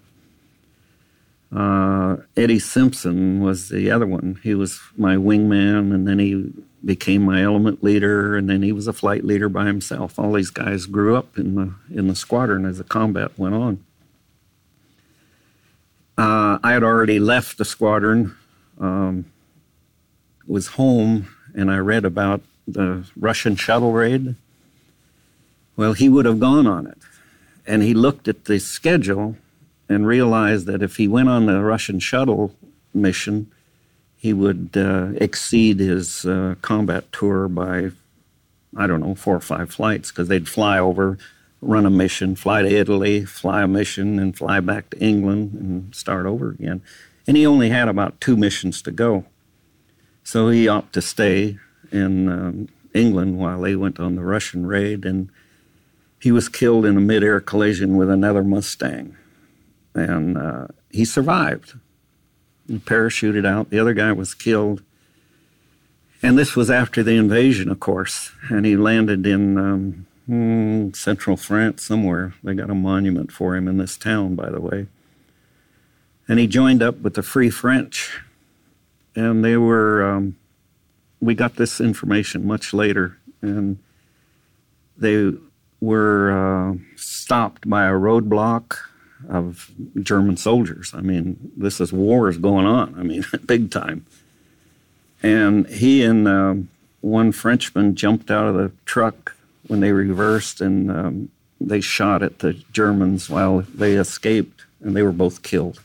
Uh, 1.55 2.17
Eddie 2.37 2.59
Simpson 2.59 3.41
was 3.41 3.69
the 3.69 3.89
other 3.89 4.05
one. 4.05 4.39
He 4.43 4.53
was 4.53 4.79
my 4.95 5.15
wingman, 5.15 5.93
and 5.93 6.07
then 6.07 6.19
he 6.19 6.53
became 6.85 7.23
my 7.23 7.41
element 7.41 7.83
leader, 7.83 8.37
and 8.37 8.47
then 8.47 8.61
he 8.61 8.71
was 8.71 8.87
a 8.87 8.93
flight 8.93 9.25
leader 9.25 9.49
by 9.49 9.65
himself. 9.65 10.19
All 10.19 10.33
these 10.33 10.51
guys 10.51 10.85
grew 10.85 11.15
up 11.15 11.37
in 11.37 11.55
the 11.55 11.73
in 11.89 12.07
the 12.07 12.15
squadron 12.15 12.65
as 12.65 12.77
the 12.77 12.83
combat 12.83 13.31
went 13.37 13.55
on. 13.55 13.83
Uh, 16.17 16.59
I 16.63 16.73
had 16.73 16.83
already 16.83 17.17
left 17.19 17.57
the 17.57 17.65
squadron, 17.65 18.35
um, 18.79 19.25
was 20.45 20.67
home, 20.67 21.27
and 21.55 21.71
I 21.71 21.77
read 21.77 22.05
about 22.05 22.41
the 22.73 23.05
Russian 23.15 23.55
shuttle 23.55 23.91
raid. 23.91 24.35
Well, 25.75 25.93
he 25.93 26.09
would 26.09 26.25
have 26.25 26.39
gone 26.39 26.67
on 26.67 26.87
it. 26.87 26.97
And 27.65 27.83
he 27.83 27.93
looked 27.93 28.27
at 28.27 28.45
the 28.45 28.59
schedule 28.59 29.37
and 29.87 30.05
realized 30.05 30.65
that 30.67 30.83
if 30.83 30.97
he 30.97 31.07
went 31.07 31.29
on 31.29 31.45
the 31.45 31.61
Russian 31.61 31.99
shuttle 31.99 32.53
mission, 32.93 33.51
he 34.17 34.33
would 34.33 34.71
uh, 34.75 35.09
exceed 35.15 35.79
his 35.79 36.25
uh, 36.25 36.55
combat 36.61 37.11
tour 37.11 37.47
by, 37.47 37.91
I 38.75 38.87
don't 38.87 39.01
know, 39.01 39.15
four 39.15 39.35
or 39.35 39.41
five 39.41 39.71
flights 39.71 40.11
because 40.11 40.27
they'd 40.27 40.49
fly 40.49 40.77
over, 40.77 41.17
run 41.61 41.85
a 41.85 41.89
mission, 41.89 42.35
fly 42.35 42.61
to 42.61 42.67
Italy, 42.67 43.25
fly 43.25 43.63
a 43.63 43.67
mission, 43.67 44.19
and 44.19 44.37
fly 44.37 44.59
back 44.59 44.89
to 44.89 44.99
England 44.99 45.53
and 45.53 45.95
start 45.95 46.25
over 46.25 46.49
again. 46.49 46.81
And 47.25 47.37
he 47.37 47.45
only 47.45 47.69
had 47.69 47.87
about 47.87 48.19
two 48.19 48.35
missions 48.35 48.81
to 48.81 48.91
go. 48.91 49.25
So 50.23 50.49
he 50.49 50.67
opted 50.67 50.93
to 50.93 51.01
stay 51.01 51.57
in 51.91 52.29
um, 52.29 52.69
England 52.93 53.37
while 53.37 53.61
they 53.61 53.75
went 53.75 53.99
on 53.99 54.15
the 54.15 54.23
Russian 54.23 54.65
raid, 54.65 55.05
and 55.05 55.29
he 56.19 56.31
was 56.31 56.49
killed 56.49 56.85
in 56.85 56.97
a 56.97 57.01
mid-air 57.01 57.39
collision 57.39 57.97
with 57.97 58.09
another 58.09 58.43
Mustang, 58.43 59.15
and 59.93 60.37
uh, 60.37 60.67
he 60.89 61.05
survived. 61.05 61.73
He 62.67 62.77
parachuted 62.77 63.45
out. 63.45 63.69
The 63.69 63.79
other 63.79 63.93
guy 63.93 64.11
was 64.11 64.33
killed, 64.33 64.81
and 66.21 66.37
this 66.37 66.55
was 66.55 66.69
after 66.69 67.03
the 67.03 67.15
invasion, 67.15 67.69
of 67.69 67.79
course. 67.79 68.31
And 68.49 68.65
he 68.65 68.75
landed 68.75 69.25
in 69.25 69.57
um, 69.57 70.07
hmm, 70.25 70.91
central 70.91 71.37
France 71.37 71.83
somewhere. 71.83 72.33
They 72.43 72.53
got 72.53 72.69
a 72.69 72.75
monument 72.75 73.31
for 73.31 73.55
him 73.55 73.67
in 73.67 73.77
this 73.77 73.97
town, 73.97 74.35
by 74.35 74.49
the 74.49 74.61
way. 74.61 74.87
And 76.27 76.37
he 76.37 76.45
joined 76.45 76.83
up 76.83 76.99
with 76.99 77.15
the 77.15 77.23
Free 77.23 77.49
French, 77.49 78.19
and 79.15 79.43
they 79.43 79.57
were. 79.57 80.03
Um, 80.03 80.38
we 81.21 81.35
got 81.35 81.55
this 81.55 81.81
information 81.81 82.47
much 82.47 82.73
later, 82.73 83.17
and 83.41 83.79
they 84.97 85.31
were 85.81 86.31
uh, 86.31 86.75
stopped 86.95 87.69
by 87.69 87.85
a 87.85 87.91
roadblock 87.91 88.77
of 89.27 89.71
German 90.01 90.37
soldiers. 90.37 90.93
I 90.93 91.01
mean, 91.01 91.51
this 91.57 91.81
is 91.81 91.91
war 91.91 92.29
is 92.29 92.37
going 92.37 92.65
on. 92.65 92.95
I 92.97 93.03
mean, 93.03 93.25
big 93.45 93.71
time. 93.71 94.05
And 95.21 95.67
he 95.67 96.03
and 96.03 96.27
uh, 96.27 96.55
one 97.01 97.31
Frenchman 97.31 97.95
jumped 97.95 98.31
out 98.31 98.47
of 98.47 98.55
the 98.55 98.71
truck 98.85 99.35
when 99.67 99.81
they 99.81 99.91
reversed, 99.91 100.61
and 100.61 100.89
um, 100.89 101.29
they 101.59 101.81
shot 101.81 102.23
at 102.23 102.39
the 102.39 102.53
Germans 102.71 103.29
while 103.29 103.61
they 103.73 103.93
escaped, 103.93 104.63
and 104.81 104.95
they 104.95 105.03
were 105.03 105.11
both 105.11 105.43
killed. 105.43 105.81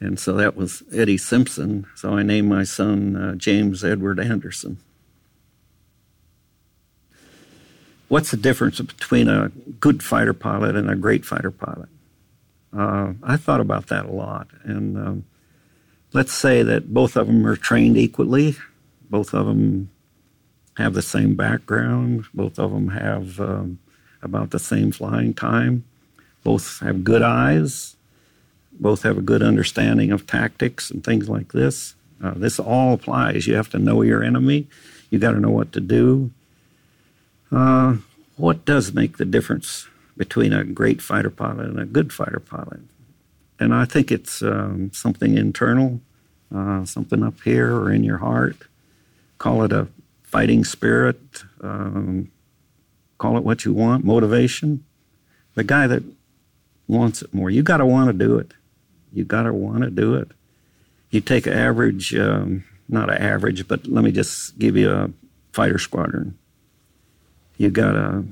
And 0.00 0.18
so 0.18 0.32
that 0.34 0.56
was 0.56 0.82
Eddie 0.92 1.18
Simpson. 1.18 1.86
So 1.94 2.16
I 2.16 2.22
named 2.22 2.48
my 2.48 2.64
son 2.64 3.16
uh, 3.16 3.34
James 3.34 3.84
Edward 3.84 4.18
Anderson. 4.18 4.78
What's 8.08 8.30
the 8.30 8.36
difference 8.36 8.80
between 8.80 9.28
a 9.28 9.52
good 9.78 10.02
fighter 10.02 10.34
pilot 10.34 10.74
and 10.74 10.90
a 10.90 10.96
great 10.96 11.24
fighter 11.24 11.50
pilot? 11.50 11.88
Uh, 12.76 13.12
I 13.22 13.36
thought 13.36 13.60
about 13.60 13.88
that 13.88 14.06
a 14.06 14.10
lot. 14.10 14.48
And 14.64 14.96
um, 14.96 15.24
let's 16.12 16.32
say 16.32 16.62
that 16.62 16.92
both 16.92 17.14
of 17.16 17.26
them 17.26 17.46
are 17.46 17.56
trained 17.56 17.96
equally, 17.96 18.56
both 19.08 19.34
of 19.34 19.46
them 19.46 19.90
have 20.76 20.94
the 20.94 21.02
same 21.02 21.34
background, 21.34 22.24
both 22.32 22.58
of 22.58 22.72
them 22.72 22.88
have 22.88 23.38
um, 23.38 23.78
about 24.22 24.50
the 24.50 24.58
same 24.58 24.92
flying 24.92 25.34
time, 25.34 25.84
both 26.42 26.80
have 26.80 27.04
good 27.04 27.22
eyes, 27.22 27.96
both 28.80 29.02
have 29.02 29.18
a 29.18 29.22
good 29.22 29.42
understanding 29.42 30.10
of 30.10 30.26
tactics 30.26 30.90
and 30.90 31.04
things 31.04 31.28
like 31.28 31.52
this. 31.52 31.94
Uh, 32.22 32.34
this 32.34 32.58
all 32.58 32.94
applies. 32.94 33.46
You 33.46 33.54
have 33.54 33.70
to 33.70 33.78
know 33.78 34.02
your 34.02 34.22
enemy. 34.22 34.66
You 35.10 35.18
got 35.18 35.32
to 35.32 35.40
know 35.40 35.50
what 35.50 35.72
to 35.72 35.80
do. 35.80 36.30
Uh, 37.52 37.96
what 38.36 38.64
does 38.64 38.92
make 38.92 39.18
the 39.18 39.24
difference 39.24 39.86
between 40.16 40.52
a 40.52 40.64
great 40.64 41.02
fighter 41.02 41.30
pilot 41.30 41.66
and 41.66 41.80
a 41.80 41.84
good 41.84 42.12
fighter 42.12 42.40
pilot? 42.40 42.80
And 43.58 43.74
I 43.74 43.84
think 43.84 44.10
it's 44.10 44.42
um, 44.42 44.90
something 44.92 45.36
internal, 45.36 46.00
uh, 46.54 46.84
something 46.84 47.22
up 47.22 47.40
here 47.42 47.74
or 47.74 47.92
in 47.92 48.04
your 48.04 48.18
heart. 48.18 48.56
Call 49.38 49.62
it 49.64 49.72
a 49.72 49.88
fighting 50.22 50.64
spirit, 50.64 51.18
um, 51.60 52.30
call 53.18 53.36
it 53.36 53.44
what 53.44 53.64
you 53.64 53.72
want, 53.72 54.04
motivation. 54.04 54.84
The 55.54 55.64
guy 55.64 55.86
that 55.86 56.02
wants 56.86 57.22
it 57.22 57.34
more, 57.34 57.50
you 57.50 57.62
got 57.62 57.78
to 57.78 57.86
want 57.86 58.08
to 58.08 58.12
do 58.12 58.38
it. 58.38 58.52
You 59.12 59.24
got 59.24 59.44
to 59.44 59.52
want 59.52 59.82
to 59.82 59.90
do 59.90 60.14
it. 60.14 60.28
You 61.10 61.20
take 61.20 61.46
an 61.46 61.54
average, 61.54 62.14
um, 62.14 62.64
not 62.88 63.10
an 63.10 63.20
average, 63.20 63.66
but 63.66 63.86
let 63.86 64.04
me 64.04 64.12
just 64.12 64.58
give 64.58 64.76
you 64.76 64.90
a 64.90 65.10
fighter 65.52 65.78
squadron 65.78 66.38
you 67.60 67.68
got 67.68 67.94
a, 67.94 68.24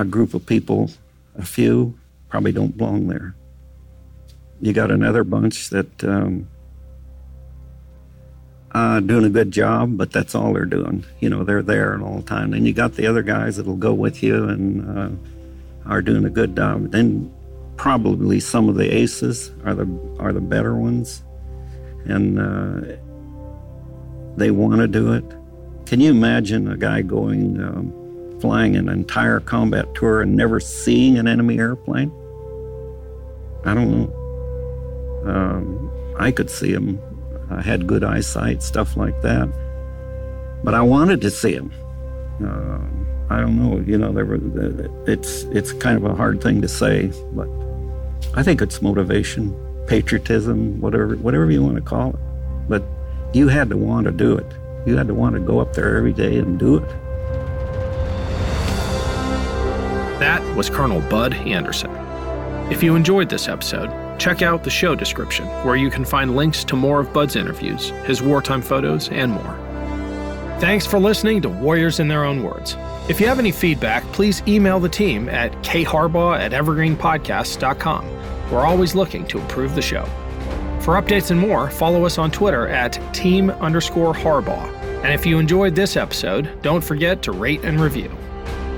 a 0.00 0.04
group 0.04 0.34
of 0.34 0.46
people, 0.46 0.90
a 1.38 1.44
few 1.44 1.96
probably 2.28 2.50
don't 2.50 2.76
belong 2.76 3.06
there. 3.06 3.36
You 4.60 4.72
got 4.72 4.90
another 4.90 5.22
bunch 5.22 5.70
that 5.70 6.02
um, 6.02 6.48
uh, 8.72 8.98
doing 8.98 9.26
a 9.26 9.30
good 9.30 9.52
job, 9.52 9.96
but 9.96 10.10
that's 10.10 10.34
all 10.34 10.52
they're 10.52 10.64
doing. 10.64 11.04
You 11.20 11.30
know, 11.30 11.44
they're 11.44 11.62
there 11.62 12.02
all 12.02 12.16
the 12.16 12.22
time. 12.24 12.50
Then 12.50 12.66
you 12.66 12.72
got 12.72 12.94
the 12.94 13.06
other 13.06 13.22
guys 13.22 13.58
that'll 13.58 13.76
go 13.76 13.94
with 13.94 14.24
you 14.24 14.48
and 14.48 14.98
uh, 14.98 15.10
are 15.88 16.02
doing 16.02 16.24
a 16.24 16.30
good 16.30 16.56
job. 16.56 16.90
Then 16.90 17.32
probably 17.76 18.40
some 18.40 18.68
of 18.68 18.76
the 18.76 18.94
aces 18.94 19.50
are 19.64 19.74
the 19.74 20.16
are 20.18 20.32
the 20.32 20.40
better 20.40 20.76
ones, 20.76 21.22
and 22.04 22.38
uh, 22.38 22.96
they 24.36 24.50
want 24.50 24.80
to 24.80 24.88
do 24.88 25.12
it. 25.12 25.24
Can 25.86 26.00
you 26.00 26.10
imagine 26.10 26.70
a 26.70 26.76
guy 26.76 27.02
going? 27.02 27.60
Um, 27.60 28.04
flying 28.44 28.76
an 28.76 28.90
entire 28.90 29.40
combat 29.40 29.86
tour 29.94 30.20
and 30.20 30.36
never 30.36 30.60
seeing 30.60 31.16
an 31.16 31.26
enemy 31.26 31.58
airplane? 31.58 32.12
I 33.64 33.72
don't 33.72 33.90
know. 33.90 35.24
Um, 35.24 35.90
I 36.18 36.30
could 36.30 36.50
see 36.50 36.70
him. 36.70 37.00
I 37.50 37.62
had 37.62 37.86
good 37.86 38.04
eyesight, 38.04 38.62
stuff 38.62 38.98
like 38.98 39.18
that. 39.22 39.48
But 40.62 40.74
I 40.74 40.82
wanted 40.82 41.22
to 41.22 41.30
see 41.30 41.54
him. 41.54 41.72
Uh, 42.44 43.34
I 43.34 43.40
don't 43.40 43.56
know. 43.56 43.80
You 43.80 43.96
know, 43.96 44.12
there 44.12 44.26
were, 44.26 44.38
it's 45.06 45.44
it's 45.44 45.72
kind 45.72 45.96
of 45.96 46.04
a 46.04 46.14
hard 46.14 46.42
thing 46.42 46.60
to 46.60 46.68
say, 46.68 47.10
but 47.32 47.48
I 48.34 48.42
think 48.42 48.62
it's 48.62 48.80
motivation, 48.80 49.54
patriotism, 49.86 50.80
whatever 50.80 51.16
whatever 51.16 51.50
you 51.50 51.62
want 51.62 51.76
to 51.76 51.82
call 51.82 52.10
it. 52.10 52.20
But 52.68 52.82
you 53.32 53.48
had 53.48 53.68
to 53.70 53.76
want 53.76 54.06
to 54.06 54.12
do 54.12 54.36
it. 54.36 54.46
You 54.86 54.96
had 54.96 55.08
to 55.08 55.14
want 55.14 55.34
to 55.34 55.40
go 55.40 55.60
up 55.60 55.74
there 55.74 55.96
every 55.96 56.12
day 56.12 56.38
and 56.38 56.58
do 56.58 56.76
it. 56.76 56.88
That 60.20 60.42
was 60.56 60.70
Colonel 60.70 61.00
Bud 61.02 61.34
Anderson. 61.34 61.90
If 62.70 62.82
you 62.82 62.94
enjoyed 62.96 63.28
this 63.28 63.48
episode, 63.48 63.90
check 64.18 64.40
out 64.40 64.64
the 64.64 64.70
show 64.70 64.94
description 64.94 65.46
where 65.64 65.76
you 65.76 65.90
can 65.90 66.04
find 66.04 66.36
links 66.36 66.64
to 66.64 66.76
more 66.76 67.00
of 67.00 67.12
Bud's 67.12 67.36
interviews, 67.36 67.90
his 68.06 68.22
wartime 68.22 68.62
photos, 68.62 69.08
and 69.10 69.32
more. 69.32 69.58
Thanks 70.60 70.86
for 70.86 70.98
listening 70.98 71.42
to 71.42 71.48
Warriors 71.48 72.00
in 72.00 72.08
Their 72.08 72.24
Own 72.24 72.42
Words. 72.42 72.76
If 73.06 73.20
you 73.20 73.26
have 73.26 73.38
any 73.38 73.52
feedback, 73.52 74.02
please 74.12 74.42
email 74.48 74.80
the 74.80 74.88
team 74.88 75.28
at 75.28 75.52
kharbaugh 75.62 76.38
at 76.38 76.52
evergreenpodcasts.com. 76.52 78.50
We're 78.50 78.64
always 78.64 78.94
looking 78.94 79.26
to 79.26 79.38
improve 79.38 79.74
the 79.74 79.82
show. 79.82 80.06
For 80.80 80.94
updates 80.94 81.30
and 81.30 81.38
more, 81.38 81.68
follow 81.68 82.06
us 82.06 82.16
on 82.16 82.30
Twitter 82.30 82.66
at 82.68 82.98
team 83.14 83.50
underscore 83.50 84.14
Harbaugh. 84.14 84.72
And 85.04 85.12
if 85.12 85.26
you 85.26 85.38
enjoyed 85.38 85.74
this 85.74 85.98
episode, 85.98 86.62
don't 86.62 86.82
forget 86.82 87.20
to 87.24 87.32
rate 87.32 87.62
and 87.62 87.78
review. 87.78 88.10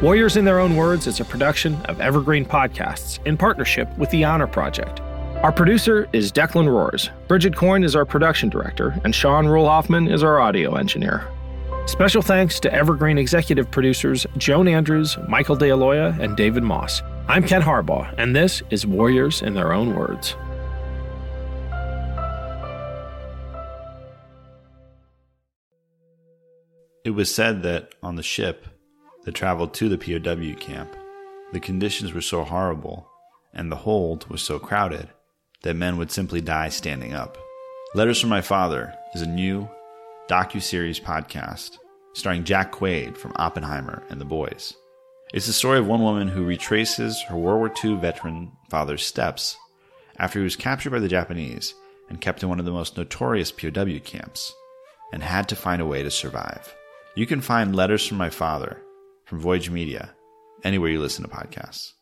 Warriors 0.02 0.36
in 0.36 0.44
Their 0.44 0.58
Own 0.58 0.74
Words 0.74 1.06
is 1.06 1.20
a 1.20 1.24
production 1.24 1.76
of 1.86 2.00
Evergreen 2.00 2.44
Podcasts 2.44 3.24
in 3.26 3.36
partnership 3.36 3.96
with 3.96 4.10
the 4.10 4.24
Honor 4.24 4.48
Project. 4.48 5.00
Our 5.42 5.52
producer 5.52 6.08
is 6.12 6.32
Declan 6.32 6.68
Roars. 6.68 7.10
Bridget 7.28 7.54
Coyne 7.54 7.84
is 7.84 7.94
our 7.94 8.04
production 8.04 8.48
director, 8.48 9.00
and 9.04 9.14
Sean 9.14 9.46
Rule 9.46 9.66
Hoffman 9.66 10.08
is 10.08 10.24
our 10.24 10.40
audio 10.40 10.74
engineer. 10.74 11.28
Special 11.86 12.20
thanks 12.20 12.58
to 12.60 12.72
Evergreen 12.74 13.16
executive 13.16 13.70
producers 13.70 14.26
Joan 14.36 14.66
Andrews, 14.66 15.16
Michael 15.28 15.56
DeAloia, 15.56 16.18
and 16.18 16.36
David 16.36 16.64
Moss. 16.64 17.00
I'm 17.28 17.46
Ken 17.46 17.62
Harbaugh, 17.62 18.12
and 18.18 18.34
this 18.34 18.60
is 18.70 18.84
Warriors 18.84 19.40
in 19.40 19.54
Their 19.54 19.72
Own 19.72 19.94
Words. 19.94 20.34
It 27.04 27.10
was 27.10 27.32
said 27.32 27.62
that 27.62 27.94
on 28.02 28.16
the 28.16 28.22
ship, 28.22 28.66
that 29.22 29.36
traveled 29.36 29.72
to 29.74 29.88
the 29.88 29.96
POW 29.96 30.58
camp. 30.58 30.94
The 31.52 31.60
conditions 31.60 32.12
were 32.12 32.20
so 32.20 32.42
horrible, 32.42 33.08
and 33.54 33.70
the 33.70 33.76
hold 33.76 34.28
was 34.28 34.42
so 34.42 34.58
crowded, 34.58 35.08
that 35.62 35.74
men 35.74 35.96
would 35.98 36.10
simply 36.10 36.40
die 36.40 36.68
standing 36.68 37.14
up. 37.14 37.38
Letters 37.94 38.20
from 38.20 38.30
My 38.30 38.42
Father 38.42 38.92
is 39.14 39.22
a 39.22 39.26
new 39.26 39.68
docu-series 40.28 41.00
podcast 41.00 41.78
starring 42.14 42.44
Jack 42.44 42.72
Quaid 42.72 43.16
from 43.16 43.32
Oppenheimer 43.36 44.02
and 44.08 44.20
The 44.20 44.24
Boys. 44.24 44.74
It's 45.32 45.46
the 45.46 45.52
story 45.52 45.78
of 45.78 45.86
one 45.86 46.02
woman 46.02 46.28
who 46.28 46.44
retraces 46.44 47.20
her 47.28 47.36
World 47.36 47.58
War 47.58 47.72
II 47.84 48.00
veteran 48.00 48.52
father's 48.70 49.04
steps 49.04 49.56
after 50.18 50.38
he 50.38 50.44
was 50.44 50.56
captured 50.56 50.90
by 50.90 50.98
the 50.98 51.08
Japanese 51.08 51.74
and 52.08 52.20
kept 52.20 52.42
in 52.42 52.48
one 52.48 52.58
of 52.58 52.64
the 52.64 52.72
most 52.72 52.96
notorious 52.96 53.52
POW 53.52 53.98
camps 54.04 54.52
and 55.12 55.22
had 55.22 55.48
to 55.48 55.56
find 55.56 55.82
a 55.82 55.86
way 55.86 56.02
to 56.02 56.10
survive. 56.10 56.74
You 57.14 57.26
can 57.26 57.40
find 57.40 57.74
Letters 57.74 58.06
from 58.06 58.18
My 58.18 58.30
Father 58.30 58.82
from 59.24 59.40
Voyage 59.40 59.70
Media, 59.70 60.14
anywhere 60.62 60.90
you 60.90 61.00
listen 61.00 61.24
to 61.24 61.30
podcasts. 61.30 61.92